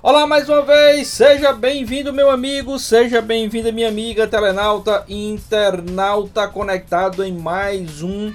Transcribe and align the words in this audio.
Olá 0.00 0.28
mais 0.28 0.48
uma 0.48 0.62
vez, 0.62 1.08
seja 1.08 1.52
bem-vindo 1.52 2.12
meu 2.12 2.30
amigo, 2.30 2.78
seja 2.78 3.20
bem-vinda 3.20 3.72
minha 3.72 3.88
amiga 3.88 4.28
telenauta 4.28 5.04
internauta 5.08 6.46
conectado 6.46 7.24
em 7.24 7.32
mais 7.32 8.00
um 8.00 8.32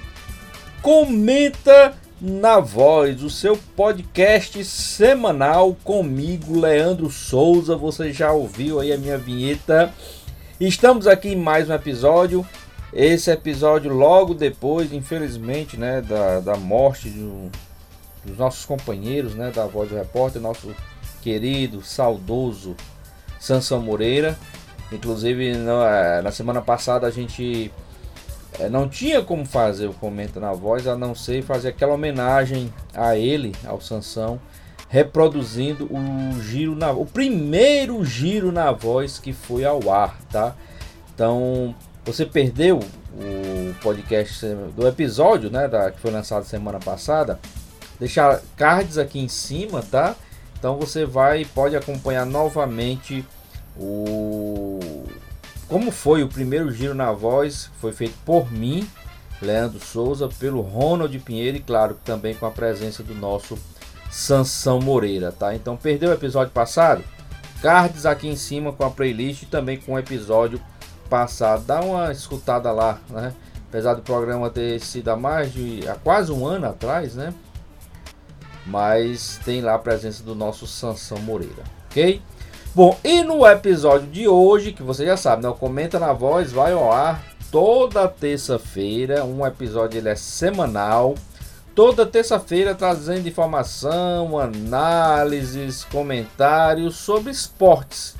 Comenta 0.82 1.94
na 2.20 2.60
Voz, 2.60 3.22
o 3.22 3.30
seu 3.30 3.56
podcast 3.74 4.62
semanal 4.62 5.74
comigo, 5.82 6.60
Leandro 6.60 7.08
Souza. 7.08 7.74
Você 7.74 8.12
já 8.12 8.30
ouviu 8.30 8.78
aí 8.78 8.92
a 8.92 8.98
minha 8.98 9.16
vinheta? 9.16 9.90
Estamos 10.60 11.06
aqui 11.06 11.30
em 11.30 11.36
mais 11.36 11.70
um 11.70 11.74
episódio. 11.74 12.46
Esse 12.92 13.30
episódio 13.30 13.90
logo 13.90 14.34
depois, 14.34 14.92
infelizmente, 14.92 15.78
né, 15.78 16.02
da, 16.02 16.40
da 16.40 16.56
morte 16.56 17.08
do, 17.08 17.50
dos 18.22 18.36
nossos 18.36 18.66
companheiros, 18.66 19.34
né, 19.34 19.50
da 19.50 19.64
Voz 19.64 19.88
do 19.88 19.96
Repórter, 19.96 20.42
nosso 20.42 20.74
querido, 21.24 21.82
saudoso 21.82 22.76
Sansão 23.40 23.80
Moreira. 23.80 24.38
Inclusive 24.92 25.54
na, 25.56 26.20
na 26.20 26.30
semana 26.30 26.60
passada 26.60 27.06
a 27.06 27.10
gente 27.10 27.72
é, 28.60 28.68
não 28.68 28.86
tinha 28.86 29.22
como 29.22 29.46
fazer 29.46 29.86
o 29.86 29.94
Comenta 29.94 30.38
na 30.38 30.52
Voz 30.52 30.86
a 30.86 30.94
não 30.94 31.14
ser 31.14 31.42
fazer 31.42 31.68
aquela 31.70 31.94
homenagem 31.94 32.72
a 32.92 33.16
ele, 33.16 33.52
ao 33.64 33.80
Sansão, 33.80 34.38
reproduzindo 34.86 35.86
o 35.86 36.40
giro 36.42 36.76
na 36.76 36.90
o 36.90 37.06
primeiro 37.06 38.04
giro 38.04 38.52
na 38.52 38.70
voz 38.70 39.18
que 39.18 39.32
foi 39.32 39.64
ao 39.64 39.90
ar, 39.90 40.16
tá? 40.30 40.54
Então, 41.14 41.74
você 42.04 42.26
perdeu 42.26 42.80
o 43.14 43.74
podcast 43.82 44.44
do 44.76 44.86
episódio, 44.86 45.50
né, 45.50 45.68
da, 45.68 45.90
que 45.90 45.98
foi 46.00 46.10
lançado 46.10 46.44
semana 46.44 46.78
passada, 46.78 47.40
deixar 47.98 48.42
cards 48.56 48.98
aqui 48.98 49.18
em 49.18 49.28
cima, 49.28 49.82
tá? 49.82 50.14
Então 50.64 50.78
você 50.78 51.04
vai 51.04 51.44
pode 51.44 51.76
acompanhar 51.76 52.24
novamente 52.24 53.22
o 53.78 54.80
como 55.68 55.90
foi 55.90 56.22
o 56.22 56.28
primeiro 56.28 56.72
giro 56.72 56.94
na 56.94 57.12
voz, 57.12 57.70
foi 57.82 57.92
feito 57.92 58.14
por 58.24 58.50
mim, 58.50 58.88
Leandro 59.42 59.78
Souza, 59.78 60.26
pelo 60.26 60.62
Ronald 60.62 61.18
Pinheiro 61.18 61.58
e 61.58 61.60
claro, 61.60 61.98
também 62.02 62.34
com 62.34 62.46
a 62.46 62.50
presença 62.50 63.02
do 63.02 63.14
nosso 63.14 63.58
Sansão 64.10 64.80
Moreira, 64.80 65.30
tá? 65.30 65.54
Então 65.54 65.76
perdeu 65.76 66.08
o 66.08 66.14
episódio 66.14 66.50
passado? 66.50 67.04
Cards 67.60 68.06
aqui 68.06 68.26
em 68.26 68.36
cima 68.36 68.72
com 68.72 68.86
a 68.86 68.90
playlist 68.90 69.42
e 69.42 69.46
também 69.46 69.78
com 69.78 69.92
o 69.92 69.98
episódio 69.98 70.58
passado. 71.10 71.62
Dá 71.66 71.82
uma 71.82 72.10
escutada 72.10 72.72
lá, 72.72 72.98
né? 73.10 73.34
Apesar 73.68 73.92
do 73.92 74.00
programa 74.00 74.48
ter 74.48 74.80
sido 74.80 75.10
há 75.10 75.16
mais 75.16 75.52
de 75.52 75.86
há 75.86 75.94
quase 75.94 76.32
um 76.32 76.46
ano 76.46 76.68
atrás, 76.68 77.14
né? 77.14 77.34
Mas 78.66 79.40
tem 79.44 79.60
lá 79.60 79.74
a 79.74 79.78
presença 79.78 80.22
do 80.22 80.34
nosso 80.34 80.66
Sansão 80.66 81.18
Moreira, 81.18 81.62
ok? 81.90 82.20
Bom, 82.74 82.98
e 83.04 83.22
no 83.22 83.46
episódio 83.46 84.08
de 84.08 84.26
hoje, 84.26 84.72
que 84.72 84.82
você 84.82 85.06
já 85.06 85.16
sabe, 85.16 85.42
né? 85.42 85.48
O 85.48 85.54
Comenta 85.54 85.98
na 85.98 86.12
Voz 86.12 86.50
vai 86.50 86.72
ao 86.72 86.92
ar 86.92 87.22
toda 87.50 88.08
terça-feira, 88.08 89.24
um 89.24 89.46
episódio 89.46 89.98
ele 89.98 90.08
é 90.08 90.16
semanal, 90.16 91.14
toda 91.72 92.04
terça-feira 92.04 92.74
trazendo 92.74 93.28
informação, 93.28 94.36
análises, 94.38 95.84
comentários 95.84 96.96
sobre 96.96 97.30
esportes 97.30 98.16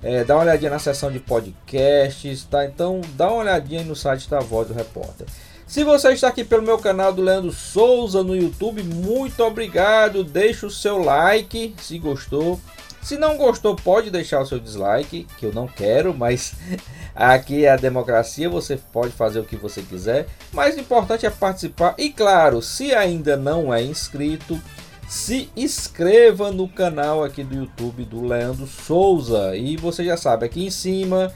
É, 0.03 0.23
dá 0.23 0.37
uma 0.37 0.45
olhadinha 0.45 0.71
na 0.71 0.79
seção 0.79 1.11
de 1.11 1.19
podcasts, 1.19 2.45
tá? 2.45 2.65
Então 2.65 3.01
dá 3.15 3.29
uma 3.29 3.43
olhadinha 3.43 3.83
no 3.83 3.97
site 3.97 4.31
da 4.31 4.39
Voz 4.41 4.69
do 4.69 4.75
Repórter. 4.75 5.27
Se 5.67 5.85
você 5.85 6.13
está 6.13 6.29
aqui 6.29 6.45
pelo 6.45 6.63
meu 6.63 6.79
canal 6.79 7.13
do 7.13 7.21
Leandro 7.21 7.53
Souza 7.53 8.23
no 8.23 8.35
YouTube, 8.35 8.83
muito 8.83 9.45
obrigado. 9.45 10.25
Deixa 10.25 10.67
o 10.67 10.71
seu 10.71 10.99
like 10.99 11.75
se 11.81 11.99
gostou. 11.99 12.59
Se 13.03 13.17
não 13.17 13.37
gostou, 13.37 13.77
pode 13.77 14.11
deixar 14.11 14.41
o 14.41 14.47
seu 14.47 14.59
dislike, 14.59 15.27
que 15.39 15.47
eu 15.47 15.53
não 15.53 15.67
quero, 15.67 16.15
mas 16.15 16.55
aqui 17.15 17.65
é 17.65 17.71
a 17.71 17.77
democracia, 17.77 18.49
você 18.49 18.77
pode 18.77 19.13
fazer 19.13 19.41
o 19.41 19.45
que 19.45 19.57
você 19.57 19.83
quiser. 19.83 20.27
Mas 20.53 20.77
o 20.77 20.81
importante 20.81 21.27
é 21.27 21.31
participar. 21.31 21.95
E 21.99 22.11
claro, 22.11 22.63
se 22.63 22.95
ainda 22.95 23.37
não 23.37 23.73
é 23.73 23.83
inscrito, 23.83 24.61
se 25.09 25.49
inscreva 25.57 26.53
no 26.53 26.69
canal 26.69 27.25
aqui 27.25 27.43
do 27.43 27.55
YouTube 27.55 28.05
do 28.05 28.25
Leandro 28.25 28.67
Souza. 28.67 29.57
E 29.57 29.77
você 29.77 30.05
já 30.05 30.19
sabe, 30.19 30.45
aqui 30.45 30.67
em 30.67 30.71
cima, 30.71 31.33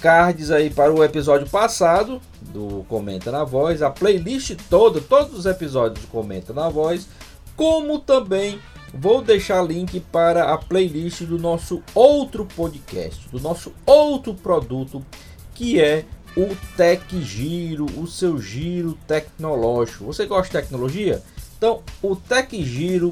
cards 0.00 0.52
aí 0.52 0.70
para 0.70 0.94
o 0.94 1.02
episódio 1.02 1.48
passado 1.48 2.20
do 2.40 2.84
Comenta 2.88 3.32
na 3.32 3.42
Voz, 3.42 3.82
a 3.82 3.90
playlist 3.90 4.54
toda, 4.70 5.00
todos 5.00 5.36
os 5.36 5.44
episódios 5.44 6.04
do 6.04 6.10
Comenta 6.10 6.52
na 6.52 6.68
Voz, 6.68 7.08
como 7.56 7.98
também 7.98 8.60
vou 8.94 9.20
deixar 9.20 9.60
link 9.62 9.98
para 9.98 10.52
a 10.52 10.56
playlist 10.56 11.22
do 11.22 11.36
nosso 11.36 11.82
outro 11.94 12.46
podcast, 12.46 13.28
do 13.30 13.40
nosso 13.40 13.72
outro 13.84 14.34
produto 14.34 15.04
que 15.52 15.80
é 15.80 16.04
o 16.36 16.54
Tech 16.76 17.02
Giro, 17.22 17.86
o 17.98 18.06
seu 18.06 18.38
giro 18.38 18.96
tecnológico. 19.06 20.04
Você 20.04 20.26
gosta 20.26 20.46
de 20.46 20.64
tecnologia? 20.64 21.22
Então, 21.66 21.82
o 22.00 22.14
Tech 22.14 22.64
Giro 22.64 23.10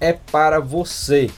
é 0.00 0.12
para 0.12 0.60
você 0.60 1.28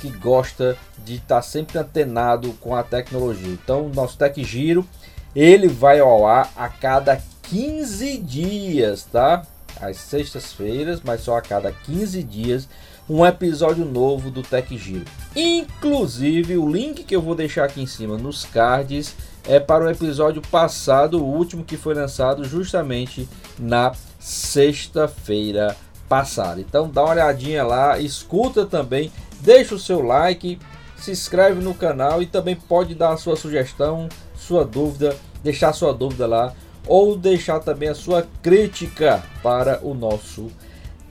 que 0.00 0.08
gosta 0.08 0.78
de 1.04 1.14
estar 1.14 1.36
tá 1.36 1.42
sempre 1.42 1.78
antenado 1.78 2.52
com 2.60 2.76
a 2.76 2.84
tecnologia. 2.84 3.48
Então, 3.48 3.88
nosso 3.88 4.16
Tech 4.16 4.40
Giro, 4.44 4.86
ele 5.34 5.66
vai 5.66 5.98
ao 5.98 6.24
ar 6.24 6.48
a 6.54 6.68
cada 6.68 7.20
15 7.42 8.18
dias, 8.18 9.02
tá? 9.02 9.42
Às 9.80 9.96
sextas-feiras, 9.96 11.00
mas 11.02 11.22
só 11.22 11.36
a 11.36 11.42
cada 11.42 11.72
15 11.72 12.22
dias, 12.22 12.68
um 13.10 13.26
episódio 13.26 13.84
novo 13.84 14.30
do 14.30 14.42
Tech 14.42 14.78
Giro. 14.78 15.06
Inclusive, 15.34 16.56
o 16.56 16.70
link 16.70 17.02
que 17.02 17.16
eu 17.16 17.20
vou 17.20 17.34
deixar 17.34 17.64
aqui 17.64 17.82
em 17.82 17.86
cima 17.86 18.16
nos 18.16 18.44
cards 18.44 19.16
é 19.44 19.58
para 19.58 19.82
o 19.82 19.90
episódio 19.90 20.40
passado, 20.40 21.20
o 21.20 21.26
último 21.26 21.64
que 21.64 21.76
foi 21.76 21.94
lançado 21.94 22.44
justamente 22.44 23.28
na 23.58 23.92
sexta-feira 24.20 25.76
passada. 26.12 26.60
Então 26.60 26.90
dá 26.90 27.04
uma 27.04 27.12
olhadinha 27.12 27.64
lá, 27.64 27.98
escuta 27.98 28.66
também, 28.66 29.10
deixa 29.40 29.74
o 29.74 29.78
seu 29.78 30.02
like, 30.02 30.58
se 30.94 31.10
inscreve 31.10 31.62
no 31.62 31.72
canal 31.72 32.20
e 32.20 32.26
também 32.26 32.54
pode 32.54 32.94
dar 32.94 33.14
a 33.14 33.16
sua 33.16 33.34
sugestão, 33.34 34.10
sua 34.36 34.62
dúvida, 34.62 35.16
deixar 35.42 35.72
sua 35.72 35.94
dúvida 35.94 36.26
lá 36.26 36.52
ou 36.86 37.16
deixar 37.16 37.60
também 37.60 37.88
a 37.88 37.94
sua 37.94 38.26
crítica 38.42 39.22
para 39.42 39.80
o 39.82 39.94
nosso 39.94 40.50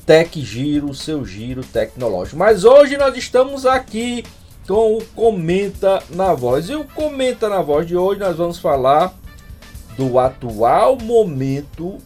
Tech 0.06 0.39
Giro, 0.39 0.94
seu 0.94 1.25
giro 1.25 1.63
tecnológico. 1.63 2.38
Mas 2.38 2.63
hoje 2.63 2.95
nós 2.95 3.18
estamos 3.18 3.65
aqui 3.65 4.24
com 4.68 4.98
o 4.98 5.06
Comenta 5.15 6.03
na 6.12 6.36
Voz. 6.36 6.69
E 6.69 6.75
o 6.75 6.83
Comenta 6.83 7.50
na 7.50 7.63
Voz 7.63 7.88
de 7.88 7.98
hoje 7.98 8.19
nós 8.19 8.38
vamos 8.38 8.59
falar 8.59 9.15
do 9.98 10.19
atual 10.19 10.95
momento 10.95 11.98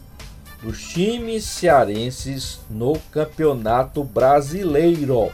dos 0.66 0.82
times 0.82 1.44
cearenses 1.44 2.58
no 2.68 2.98
Campeonato 3.12 4.02
Brasileiro. 4.02 5.30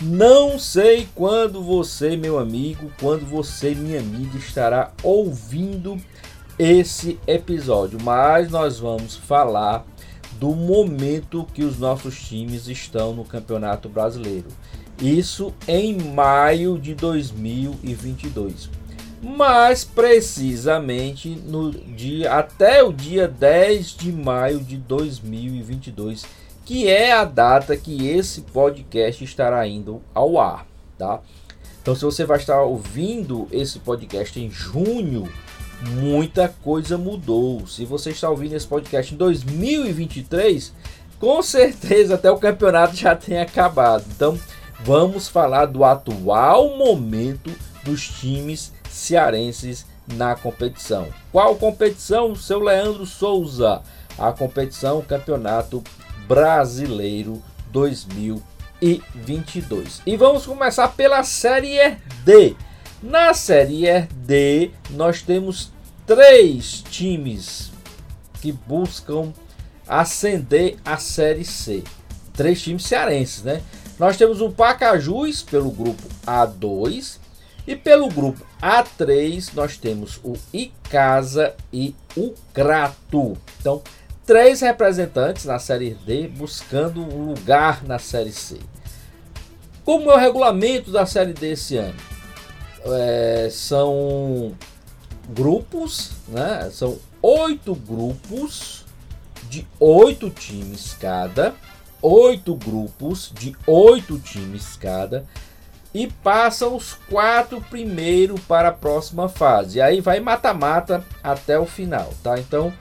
Não 0.00 0.60
sei 0.60 1.08
quando 1.12 1.60
você, 1.60 2.16
meu 2.16 2.38
amigo, 2.38 2.88
quando 3.00 3.26
você, 3.26 3.74
minha 3.74 3.98
amiga, 3.98 4.38
estará 4.38 4.92
ouvindo 5.02 6.00
esse 6.56 7.18
episódio, 7.26 7.98
mas 8.00 8.48
nós 8.48 8.78
vamos 8.78 9.16
falar 9.16 9.84
do 10.38 10.54
momento 10.54 11.44
que 11.52 11.64
os 11.64 11.76
nossos 11.76 12.22
times 12.22 12.68
estão 12.68 13.12
no 13.12 13.24
Campeonato 13.24 13.88
Brasileiro. 13.88 14.46
Isso 15.02 15.52
em 15.66 15.98
maio 15.98 16.78
de 16.78 16.94
2022. 16.94 18.70
Mas 19.22 19.84
precisamente 19.84 21.28
no 21.28 21.70
dia 21.70 22.32
até 22.32 22.82
o 22.82 22.92
dia 22.92 23.28
10 23.28 23.96
de 23.96 24.12
maio 24.12 24.60
de 24.60 24.78
2022, 24.78 26.24
que 26.64 26.88
é 26.88 27.12
a 27.12 27.24
data 27.24 27.76
que 27.76 28.08
esse 28.08 28.40
podcast 28.42 29.22
estará 29.22 29.66
indo 29.66 30.00
ao 30.14 30.40
ar, 30.40 30.66
tá? 30.96 31.20
Então 31.82 31.94
se 31.94 32.04
você 32.04 32.24
vai 32.24 32.38
estar 32.38 32.62
ouvindo 32.62 33.46
esse 33.52 33.78
podcast 33.78 34.40
em 34.40 34.50
junho, 34.50 35.28
muita 35.82 36.48
coisa 36.48 36.96
mudou. 36.96 37.66
Se 37.66 37.84
você 37.84 38.10
está 38.10 38.30
ouvindo 38.30 38.54
esse 38.54 38.66
podcast 38.66 39.12
em 39.12 39.16
2023, 39.18 40.72
com 41.18 41.42
certeza 41.42 42.14
até 42.14 42.30
o 42.30 42.38
campeonato 42.38 42.96
já 42.96 43.14
tem 43.14 43.38
acabado. 43.38 44.04
Então, 44.14 44.38
vamos 44.82 45.28
falar 45.28 45.66
do 45.66 45.84
atual 45.84 46.76
momento 46.78 47.50
dos 47.84 48.08
times 48.08 48.72
cearenses 49.00 49.86
na 50.06 50.34
competição. 50.34 51.08
Qual 51.32 51.56
competição? 51.56 52.36
Seu 52.36 52.60
Leandro 52.60 53.06
Souza. 53.06 53.80
A 54.18 54.32
competição 54.32 55.00
Campeonato 55.02 55.82
Brasileiro 56.26 57.40
2022. 57.72 60.02
E 60.06 60.16
vamos 60.16 60.46
começar 60.46 60.88
pela 60.88 61.22
Série 61.22 61.96
D. 62.24 62.56
Na 63.02 63.32
Série 63.32 64.02
D, 64.12 64.72
nós 64.90 65.22
temos 65.22 65.70
três 66.06 66.82
times 66.90 67.70
que 68.42 68.52
buscam 68.52 69.32
ascender 69.88 70.76
a 70.84 70.98
Série 70.98 71.44
C. 71.44 71.82
Três 72.34 72.60
times 72.62 72.84
cearenses, 72.84 73.42
né? 73.42 73.62
Nós 73.98 74.16
temos 74.16 74.40
o 74.40 74.50
Pacajus 74.50 75.42
pelo 75.42 75.70
grupo 75.70 76.02
A2 76.26 77.19
e 77.70 77.76
pelo 77.76 78.08
grupo 78.08 78.44
A3 78.60 79.52
nós 79.54 79.76
temos 79.76 80.18
o 80.24 80.34
Icasa 80.52 81.54
e 81.72 81.94
o 82.16 82.34
Crato. 82.52 83.38
Então, 83.60 83.80
três 84.26 84.60
representantes 84.60 85.44
na 85.44 85.60
Série 85.60 85.94
D 86.04 86.26
buscando 86.26 87.00
um 87.00 87.26
lugar 87.26 87.84
na 87.84 88.00
Série 88.00 88.32
C. 88.32 88.58
Como 89.84 90.10
é 90.10 90.14
o 90.16 90.18
regulamento 90.18 90.90
da 90.90 91.06
Série 91.06 91.32
D 91.32 91.52
esse 91.52 91.76
ano? 91.76 91.94
É, 92.86 93.48
são 93.52 94.52
grupos, 95.28 96.10
né? 96.26 96.68
São 96.72 96.98
oito 97.22 97.72
grupos 97.76 98.84
de 99.48 99.64
oito 99.78 100.28
times 100.28 100.96
cada 100.98 101.54
oito 102.02 102.56
grupos 102.56 103.30
de 103.32 103.54
oito 103.66 104.18
times 104.18 104.76
cada 104.76 105.24
e 105.92 106.06
passam 106.06 106.76
os 106.76 106.94
quatro 106.94 107.60
primeiro 107.60 108.36
para 108.46 108.68
a 108.68 108.72
próxima 108.72 109.28
fase. 109.28 109.78
E 109.78 109.82
aí 109.82 110.00
vai 110.00 110.20
mata-mata 110.20 111.04
até 111.22 111.58
o 111.58 111.66
final, 111.66 112.12
tá? 112.22 112.38
Então 112.38 112.72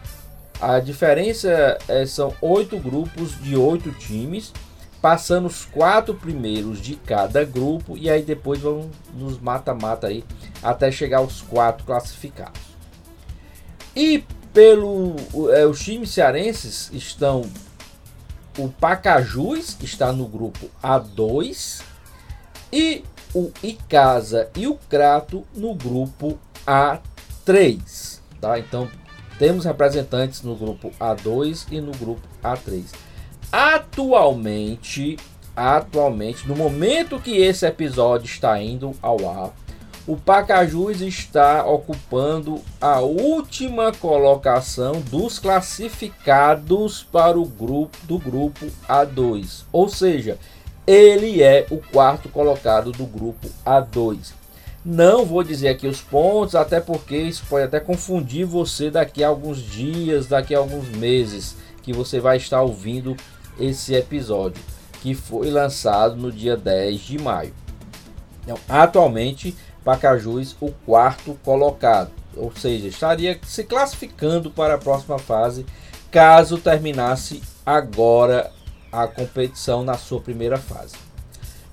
a 0.61 0.79
diferença 0.79 1.77
é, 1.88 2.06
são 2.06 2.33
oito 2.41 2.77
grupos 2.77 3.41
de 3.41 3.56
oito 3.56 3.91
times, 3.94 4.53
passando 5.01 5.47
os 5.47 5.65
quatro 5.65 6.13
primeiros 6.13 6.81
de 6.81 6.95
cada 6.95 7.44
grupo 7.45 7.97
e 7.97 8.09
aí 8.09 8.21
depois 8.21 8.59
vão 8.59 8.91
nos 9.13 9.39
mata-mata 9.39 10.07
aí 10.07 10.23
até 10.61 10.91
chegar 10.91 11.19
aos 11.19 11.41
quatro 11.41 11.85
classificados. 11.85 12.61
E 13.95 14.23
pelo 14.53 15.15
é, 15.53 15.65
os 15.65 15.79
times 15.79 16.11
cearenses 16.11 16.91
estão 16.94 17.50
o 18.57 18.67
Pacajus 18.67 19.77
está 19.81 20.11
no 20.11 20.27
grupo 20.27 20.69
A2 20.83 21.81
e 22.71 23.04
o 23.33 23.51
Icasa 23.62 24.50
e 24.56 24.68
o 24.68 24.75
Crato 24.89 25.45
no 25.56 25.74
grupo 25.74 26.38
A3, 26.66 28.19
tá? 28.39 28.57
Então 28.60 28.90
temos 29.38 29.66
representantes 29.66 30.42
no 30.42 30.56
grupo 30.56 30.92
A2 30.99 31.68
e 31.71 31.80
no 31.80 31.92
grupo 31.92 32.21
A3. 32.44 32.83
Atualmente, 33.52 35.18
atualmente, 35.56 36.47
no 36.47 36.56
momento 36.56 37.19
que 37.19 37.38
esse 37.38 37.66
episódio 37.66 38.26
está 38.26 38.61
indo 38.61 38.94
ao 39.02 39.30
ar, 39.30 39.54
o 40.06 40.18
Pacajus 40.18 41.02
está 41.02 41.64
ocupando 41.66 42.61
a 42.81 42.99
última 42.99 43.92
colocação 43.92 44.94
dos 45.02 45.38
classificados 45.38 47.04
para 47.04 47.40
o 47.40 47.45
grupo 47.45 47.95
do 48.06 48.18
grupo 48.18 48.66
A2. 48.88 49.66
Ou 49.71 49.88
seja, 49.88 50.40
ele 50.90 51.44
é 51.44 51.68
o 51.69 51.78
quarto 51.78 52.28
colocado 52.30 52.92
do 52.92 53.06
grupo 53.06 53.48
A2. 53.64 54.34
Não 54.84 55.24
vou 55.24 55.44
dizer 55.44 55.68
aqui 55.68 55.86
os 55.86 56.02
pontos, 56.02 56.56
até 56.56 56.80
porque 56.80 57.16
isso 57.16 57.44
pode 57.48 57.66
até 57.66 57.80
confundir 57.80 58.44
você 58.44 58.90
daqui 58.90 59.24
a 59.24 59.28
alguns 59.28 59.60
dias, 59.60 60.26
daqui 60.26 60.56
a 60.56 60.58
alguns 60.58 60.90
meses, 60.90 61.56
que 61.84 61.94
você 61.94 62.19
vai 62.19 62.38
estar 62.38 62.64
ouvindo 62.64 63.16
esse 63.60 63.94
episódio, 63.94 64.64
que 65.00 65.14
foi 65.14 65.52
lançado 65.52 66.16
no 66.16 66.31
dia 66.31 66.58
10 66.58 67.00
de 67.02 67.19
maio. 67.19 67.54
Então, 68.42 68.58
atualmente, 68.68 69.56
Pacajus 69.86 70.56
o 70.60 70.72
quarto 70.88 71.38
colocado, 71.46 72.10
ou 72.36 72.52
seja, 72.56 72.88
estaria 72.88 73.40
se 73.44 73.64
classificando 73.64 74.50
para 74.50 74.74
a 74.74 74.80
próxima 74.80 75.19
fase 75.19 75.68
caso 76.10 76.58
terminasse 76.58 77.44
agora 77.64 78.52
a 78.92 79.08
competição 79.08 79.84
na 79.84 79.98
sua 79.98 80.19
primeira 80.19 80.58
fase. 80.58 80.96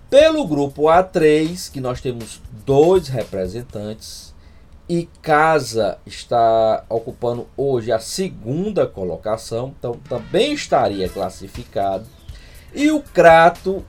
Pelo 0.08 0.46
grupo 0.46 0.82
A3, 0.82 1.70
que 1.70 1.80
nós 1.80 2.00
temos 2.00 2.40
dois 2.64 3.08
representantes, 3.08 4.34
e 4.88 5.08
Casa 5.20 5.98
está 6.06 6.84
ocupando 6.88 7.48
hoje 7.56 7.90
a 7.90 7.98
segunda 7.98 8.86
colocação, 8.86 9.74
então 9.76 9.94
também 10.08 10.52
estaria 10.52 11.08
classificado. 11.08 12.06
E 12.72 12.90
o 12.92 13.00
Crato 13.02 13.84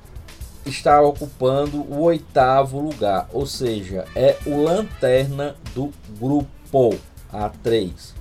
está 0.65 1.01
ocupando 1.01 1.81
o 1.81 2.01
oitavo 2.01 2.79
lugar, 2.79 3.29
ou 3.31 3.45
seja, 3.45 4.05
é 4.15 4.37
o 4.45 4.63
lanterna 4.63 5.55
do 5.75 5.93
grupo 6.19 6.97
A3. 7.31 8.13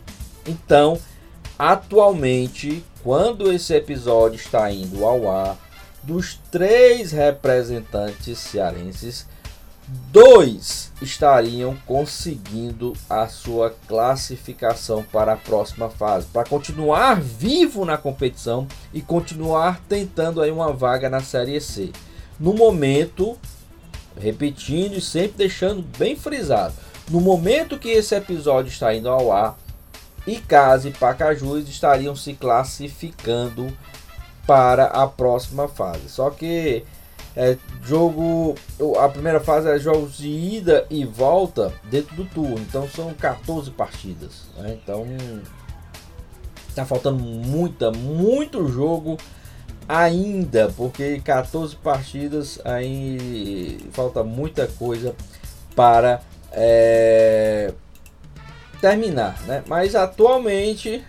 Então, 0.47 0.99
atualmente, 1.59 2.85
quando 3.03 3.53
esse 3.53 3.75
episódio 3.75 4.37
está 4.37 4.71
indo 4.71 5.05
ao 5.05 5.31
ar, 5.31 5.57
dos 6.03 6.39
três 6.51 7.13
representantes 7.13 8.39
cearenses, 8.39 9.27
dois 9.89 10.93
estariam 11.01 11.77
conseguindo 11.87 12.93
a 13.09 13.29
sua 13.29 13.75
classificação 13.87 15.03
para 15.03 15.35
a 15.35 15.37
próxima 15.37 15.89
fase, 15.89 16.27
para 16.27 16.49
continuar 16.49 17.21
vivo 17.21 17.85
na 17.85 17.97
competição 17.97 18.67
e 18.93 19.01
continuar 19.01 19.81
tentando 19.89 20.41
aí 20.41 20.51
uma 20.51 20.73
vaga 20.73 21.09
na 21.09 21.21
Série 21.21 21.61
C. 21.61 21.91
No 22.39 22.53
momento, 22.53 23.37
repetindo 24.19 24.95
e 24.97 25.01
sempre 25.01 25.39
deixando 25.39 25.83
bem 25.97 26.17
frisado, 26.17 26.75
no 27.09 27.21
momento 27.21 27.79
que 27.79 27.89
esse 27.89 28.15
episódio 28.15 28.69
está 28.69 28.93
indo 28.95 29.09
ao 29.09 29.31
ar, 29.31 29.57
Icasa 30.26 30.88
e 30.88 30.92
Pacajus 30.92 31.68
estariam 31.68 32.16
se 32.16 32.35
classificando 32.35 33.73
para 34.47 34.87
a 34.87 35.06
próxima 35.06 35.68
fase. 35.68 36.09
Só 36.09 36.30
que 36.30 36.85
é, 37.37 37.59
jogo, 37.83 38.54
a 38.99 39.09
primeira 39.09 39.40
fase 39.40 39.68
é 39.68 39.78
jogos 39.78 40.16
de 40.16 40.28
ida 40.28 40.87
e 40.88 41.04
volta 41.04 41.73
dentro 41.85 42.16
do 42.16 42.25
turno, 42.25 42.59
então 42.59 42.88
são 42.88 43.12
14 43.12 43.71
partidas. 43.73 44.45
Né? 44.56 44.78
Então 44.83 45.06
tá 46.75 46.85
faltando 46.85 47.23
muita, 47.23 47.90
muito 47.90 48.66
jogo 48.68 49.18
ainda, 49.88 50.73
porque 50.76 51.21
14 51.21 51.76
partidas 51.76 52.61
aí 52.64 53.78
falta 53.92 54.25
muita 54.25 54.66
coisa 54.66 55.14
para 55.75 56.21
é, 56.52 57.73
terminar, 58.87 59.40
né? 59.43 59.64
Mas 59.66 59.97
atualmente 59.97 61.05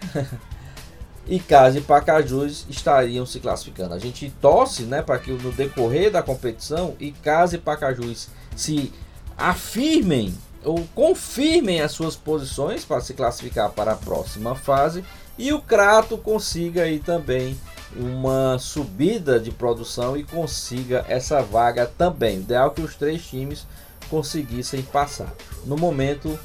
Icasa 1.28 1.78
e 1.78 1.82
Pacajus 1.82 2.66
estariam 2.68 3.24
se 3.24 3.40
classificando. 3.40 3.94
A 3.94 4.00
gente 4.00 4.34
torce 4.42 4.84
né, 4.84 5.04
para 5.04 5.20
que 5.20 5.32
no 5.32 5.52
decorrer 5.52 6.12
da 6.12 6.24
competição 6.24 6.96
Icasa 7.00 7.56
e 7.56 7.60
Pacajus 7.60 8.30
se 8.56 8.92
afirmem 9.38 10.34
ou 10.64 10.88
confirmem 10.96 11.82
as 11.82 11.92
suas 11.92 12.16
posições 12.16 12.84
para 12.84 13.00
se 13.00 13.14
classificar 13.14 13.70
para 13.70 13.92
a 13.92 13.96
próxima 13.96 14.56
fase 14.56 15.04
e 15.38 15.54
o 15.54 15.62
Crato 15.62 16.18
consiga 16.18 16.82
aí 16.82 16.98
também 16.98 17.56
uma 17.96 18.58
subida 18.58 19.40
de 19.40 19.52
produção 19.52 20.18
e 20.18 20.24
consiga 20.24 21.06
essa 21.08 21.44
vaga 21.44 21.86
também. 21.86 22.40
O 22.40 22.42
ideal 22.42 22.72
é 22.72 22.74
que 22.74 22.82
os 22.82 22.96
três 22.96 23.24
times 23.24 23.68
conseguissem 24.10 24.82
passar. 24.82 25.32
No 25.64 25.78
momento, 25.78 26.38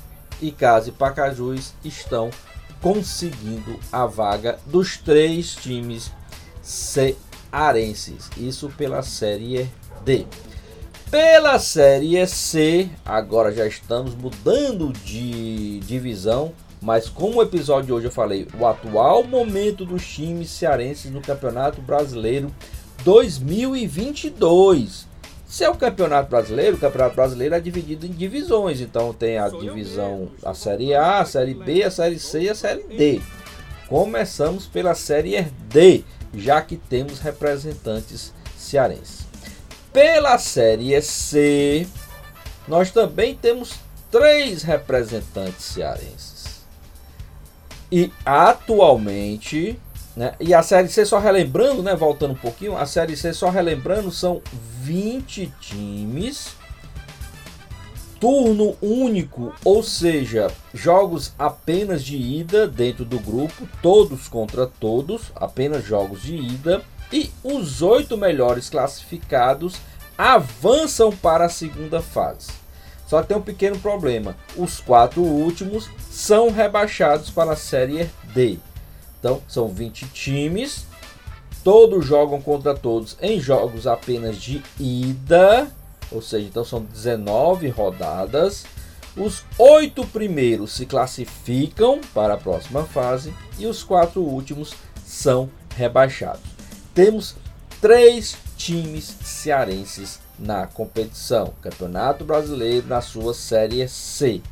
Icasa 0.42 0.90
e 0.90 0.92
Pacajus 0.92 1.72
estão 1.84 2.30
conseguindo 2.80 3.78
a 3.92 4.06
vaga 4.06 4.58
dos 4.66 4.96
três 4.96 5.54
times 5.54 6.10
cearenses. 6.60 8.28
Isso 8.36 8.68
pela 8.76 9.02
Série 9.02 9.70
D. 10.04 10.26
Pela 11.10 11.58
Série 11.58 12.26
C, 12.26 12.88
agora 13.04 13.52
já 13.52 13.66
estamos 13.66 14.14
mudando 14.14 14.92
de 14.92 15.80
divisão, 15.80 16.52
mas 16.80 17.08
como 17.08 17.38
o 17.38 17.42
episódio 17.42 17.86
de 17.86 17.92
hoje 17.92 18.06
eu 18.06 18.10
falei, 18.10 18.48
o 18.58 18.66
atual 18.66 19.22
momento 19.22 19.84
dos 19.84 20.06
times 20.06 20.48
cearenses 20.50 21.10
no 21.10 21.20
Campeonato 21.20 21.82
Brasileiro 21.82 22.50
2022. 23.04 25.11
Se 25.52 25.64
é 25.64 25.68
o 25.68 25.74
Campeonato 25.74 26.30
Brasileiro, 26.30 26.78
o 26.78 26.80
Campeonato 26.80 27.14
Brasileiro 27.14 27.54
é 27.54 27.60
dividido 27.60 28.06
em 28.06 28.10
divisões. 28.10 28.80
Então 28.80 29.12
tem 29.12 29.36
a 29.36 29.50
divisão, 29.50 30.30
a 30.42 30.54
Série 30.54 30.94
A, 30.94 31.18
a 31.18 31.26
Série 31.26 31.52
B, 31.52 31.82
a 31.82 31.90
Série 31.90 32.18
C 32.18 32.40
e 32.40 32.48
a 32.48 32.54
Série 32.54 32.84
D. 32.84 33.20
Começamos 33.86 34.64
pela 34.64 34.94
Série 34.94 35.42
D, 35.68 36.04
já 36.34 36.62
que 36.62 36.78
temos 36.78 37.18
representantes 37.18 38.32
cearenses. 38.56 39.26
Pela 39.92 40.38
Série 40.38 40.98
C, 41.02 41.86
nós 42.66 42.90
também 42.90 43.34
temos 43.34 43.74
três 44.10 44.62
representantes 44.62 45.66
cearenses. 45.66 46.64
E 47.92 48.10
atualmente 48.24 49.78
né? 50.16 50.34
E 50.38 50.52
a 50.54 50.62
Série 50.62 50.88
C, 50.88 51.04
só 51.04 51.18
relembrando, 51.18 51.82
né, 51.82 51.94
voltando 51.94 52.32
um 52.32 52.36
pouquinho, 52.36 52.76
a 52.76 52.86
Série 52.86 53.16
C, 53.16 53.32
só 53.32 53.48
relembrando, 53.48 54.10
são 54.10 54.42
20 54.80 55.52
times, 55.60 56.54
turno 58.20 58.76
único, 58.80 59.52
ou 59.64 59.82
seja, 59.82 60.48
jogos 60.72 61.32
apenas 61.38 62.04
de 62.04 62.16
ida 62.16 62.68
dentro 62.68 63.04
do 63.04 63.18
grupo, 63.18 63.68
todos 63.80 64.28
contra 64.28 64.66
todos, 64.66 65.32
apenas 65.34 65.84
jogos 65.84 66.22
de 66.22 66.36
ida, 66.36 66.82
e 67.12 67.30
os 67.42 67.82
oito 67.82 68.16
melhores 68.16 68.70
classificados 68.70 69.74
avançam 70.16 71.10
para 71.10 71.46
a 71.46 71.50
segunda 71.50 72.00
fase. 72.00 72.50
Só 73.06 73.22
tem 73.22 73.36
um 73.36 73.42
pequeno 73.42 73.78
problema: 73.78 74.36
os 74.56 74.80
quatro 74.80 75.20
últimos 75.20 75.90
são 76.10 76.50
rebaixados 76.50 77.28
para 77.28 77.52
a 77.52 77.56
Série 77.56 78.08
D. 78.32 78.58
Então, 79.22 79.40
são 79.46 79.68
20 79.68 80.08
times, 80.08 80.84
todos 81.62 82.04
jogam 82.04 82.42
contra 82.42 82.74
todos 82.74 83.16
em 83.22 83.38
jogos 83.38 83.86
apenas 83.86 84.36
de 84.36 84.60
ida, 84.80 85.70
ou 86.10 86.20
seja, 86.20 86.44
então 86.44 86.64
são 86.64 86.82
19 86.82 87.68
rodadas. 87.68 88.64
Os 89.16 89.44
oito 89.56 90.04
primeiros 90.08 90.72
se 90.72 90.86
classificam 90.86 92.00
para 92.12 92.34
a 92.34 92.36
próxima 92.36 92.82
fase 92.82 93.32
e 93.60 93.66
os 93.66 93.84
quatro 93.84 94.20
últimos 94.22 94.74
são 95.06 95.48
rebaixados. 95.76 96.42
Temos 96.92 97.36
três 97.80 98.36
times 98.56 99.04
cearenses 99.22 100.18
na 100.36 100.66
competição, 100.66 101.54
Campeonato 101.62 102.24
Brasileiro 102.24 102.88
na 102.88 103.00
sua 103.00 103.34
Série 103.34 103.86
C. 103.86 104.42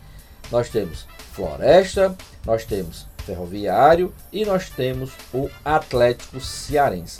Nós 0.52 0.68
temos 0.68 1.06
Floresta, 1.32 2.16
nós 2.46 2.64
temos 2.64 3.06
Ferroviário 3.20 4.12
e 4.32 4.44
nós 4.44 4.68
temos 4.70 5.10
o 5.32 5.48
Atlético 5.64 6.40
Cearense. 6.40 7.18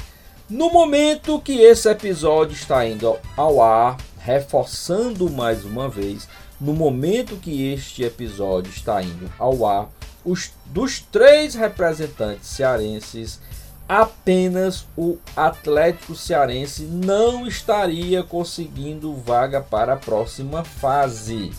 No 0.49 0.71
momento 0.71 1.40
que 1.40 1.61
esse 1.61 1.88
episódio 1.88 2.54
está 2.54 2.85
indo 2.85 3.16
ao 3.37 3.62
ar, 3.62 3.97
reforçando 4.19 5.30
mais 5.30 5.64
uma 5.64 5.88
vez, 5.88 6.28
no 6.61 6.73
momento 6.73 7.37
que 7.37 7.73
este 7.73 8.02
episódio 8.02 8.71
está 8.71 9.00
indo 9.02 9.33
ao 9.38 9.64
ar, 9.64 9.88
os, 10.25 10.50
dos 10.66 11.00
três 11.00 11.54
representantes 11.54 12.49
cearenses, 12.49 13.40
apenas 13.88 14.87
o 14.97 15.19
Atlético 15.37 16.14
Cearense 16.14 16.83
não 16.83 17.47
estaria 17.47 18.23
conseguindo 18.23 19.14
vaga 19.14 19.61
para 19.61 19.95
a 19.95 19.97
próxima 19.97 20.64
fase 20.64 21.52